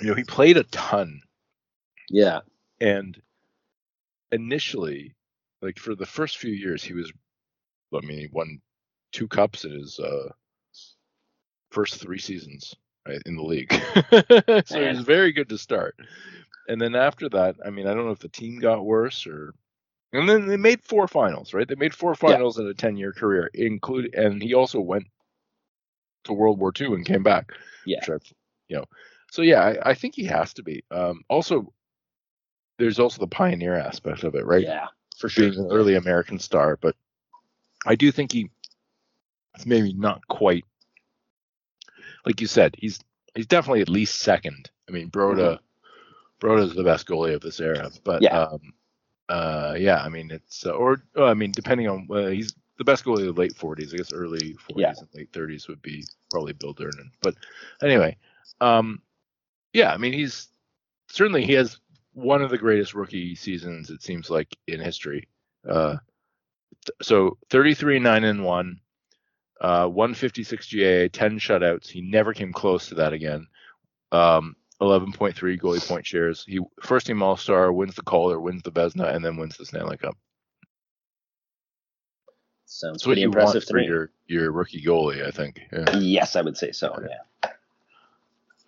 [0.01, 1.21] you know, he played a ton.
[2.09, 2.41] Yeah.
[2.81, 3.21] And
[4.31, 5.15] initially,
[5.61, 7.13] like for the first few years, he was,
[7.95, 8.61] I mean, he won
[9.13, 10.31] two cups in his uh,
[11.71, 12.75] first three seasons
[13.07, 13.73] right, in the league.
[14.67, 14.89] so Man.
[14.89, 15.97] it was very good to start.
[16.69, 19.55] And then after that, I mean, I don't know if the team got worse or.
[20.15, 21.67] And then they made four finals, right?
[21.67, 22.65] They made four finals yeah.
[22.65, 25.07] in a ten-year career, include, and he also went
[26.25, 27.51] to World War II and came back.
[27.87, 28.19] Yeah, I,
[28.69, 28.85] you know,
[29.33, 30.85] so yeah, I, I think he has to be.
[30.91, 31.73] Um, also,
[32.79, 34.63] there's also the pioneer aspect of it, right?
[34.63, 35.49] Yeah, for sure.
[35.49, 36.95] Being an early American star, but
[37.87, 38.51] I do think he
[39.65, 40.67] maybe not quite
[42.27, 42.75] like you said.
[42.77, 43.01] He's
[43.35, 44.71] he's definitely at least second.
[44.87, 46.47] I mean, Broda mm-hmm.
[46.47, 48.39] Broda is the best goalie of this era, but yeah.
[48.39, 48.75] Um,
[49.31, 52.85] uh, yeah, I mean it's uh, or oh, I mean depending on uh, he's the
[52.85, 53.95] best goalie of the late 40s.
[53.95, 54.93] I guess early 40s yeah.
[54.99, 57.13] and late 30s would be probably Bill Durnan.
[57.23, 57.35] But
[57.83, 58.19] anyway,
[58.61, 59.01] um,
[59.73, 60.49] yeah, I mean he's
[61.09, 61.79] certainly he has
[62.15, 65.29] one of the greatest rookie seasons it seems like in history.
[65.69, 65.97] Uh,
[66.85, 68.81] th- so 33 9 and 1
[69.63, 71.89] uh, 156 GA, 10 shutouts.
[71.89, 73.47] He never came close to that again.
[74.11, 76.45] Um, 11.3 goalie point shares.
[76.47, 79.65] He first team All Star, wins the Calder, wins the Vezina, and then wins the
[79.65, 80.17] Stanley Cup.
[82.67, 83.87] Sounds That's pretty impressive to me.
[83.87, 85.61] Your your rookie goalie, I think.
[85.73, 85.97] Yeah.
[85.99, 86.99] Yes, I would say so.
[87.01, 87.51] Yeah.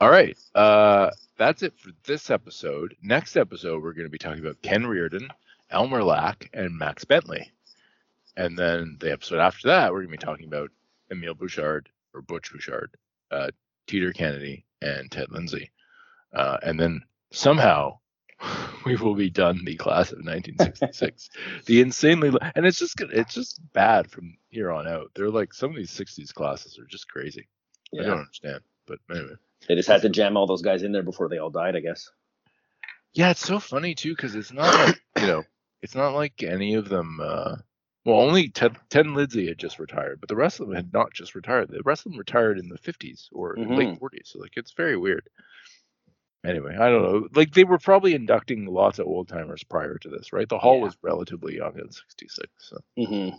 [0.00, 0.36] All right.
[0.54, 2.96] Uh, that's it for this episode.
[3.02, 5.28] Next episode, we're going to be talking about Ken Reardon,
[5.70, 7.52] Elmer Lach, and Max Bentley.
[8.36, 10.70] And then the episode after that, we're going to be talking about
[11.10, 12.90] Emile Bouchard or Butch Bouchard,
[13.30, 13.48] uh,
[13.86, 15.70] Teeder Kennedy, and Ted Lindsay.
[16.32, 17.98] Uh, and then somehow
[18.84, 21.30] we will be done the class of 1966.
[21.66, 25.12] the insanely and it's just it's just bad from here on out.
[25.14, 27.46] They're like some of these 60s classes are just crazy.
[27.92, 28.02] Yeah.
[28.02, 29.34] I don't understand, but anyway.
[29.68, 31.80] They just had to jam all those guys in there before they all died, I
[31.80, 32.10] guess.
[33.12, 35.42] Yeah, it's so funny too because it's not like you know,
[35.82, 37.20] it's not like any of them.
[37.22, 37.56] Uh,
[38.04, 41.14] well, only Ted, Ted Lindsay had just retired, but the rest of them had not
[41.14, 41.68] just retired.
[41.70, 43.74] The rest of them retired in the 50s or mm-hmm.
[43.74, 44.26] late 40s.
[44.26, 45.26] So like, it's very weird.
[46.44, 47.28] Anyway, I don't know.
[47.34, 50.46] Like they were probably inducting lots of old timers prior to this, right?
[50.46, 50.84] The hall yeah.
[50.84, 52.48] was relatively young in '66.
[52.58, 52.76] So.
[52.98, 53.38] Mm-hmm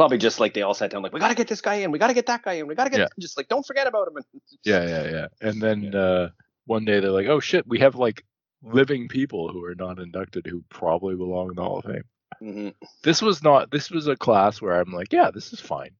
[0.00, 1.90] probably just like they all sat down like we got to get this guy in
[1.90, 3.06] we got to get that guy in we got to get yeah.
[3.18, 4.24] just like don't forget about him.
[4.64, 5.26] Yeah yeah yeah.
[5.42, 6.00] And then yeah.
[6.00, 6.28] uh
[6.64, 8.24] one day they're like oh shit we have like
[8.62, 12.04] living people who are not inducted who probably belong in the hall of fame.
[12.42, 12.68] Mm-hmm.
[13.02, 15.90] this was not this was a class where i'm like yeah this is fine.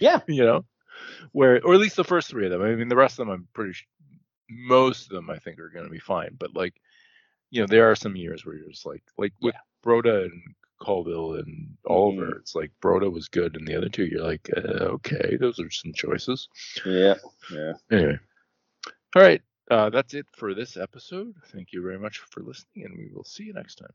[0.00, 0.20] Yeah.
[0.28, 0.64] You know?
[1.30, 2.62] Where or at least the first three of them.
[2.62, 3.86] I mean the rest of them i'm pretty sure
[4.48, 6.34] most of them i think are going to be fine.
[6.36, 6.74] But like
[7.50, 9.60] you know there are some years where you're just like like with yeah.
[9.84, 10.42] Broda and
[10.80, 12.26] Colville and Oliver.
[12.26, 12.38] Mm-hmm.
[12.40, 15.70] It's like Broda was good, and the other two, you're like, uh, okay, those are
[15.70, 16.48] some choices.
[16.84, 17.14] Yeah,
[17.52, 17.72] yeah.
[17.90, 18.18] Anyway,
[19.14, 21.34] all right, uh, that's it for this episode.
[21.52, 23.92] Thank you very much for listening, and we will see you next time.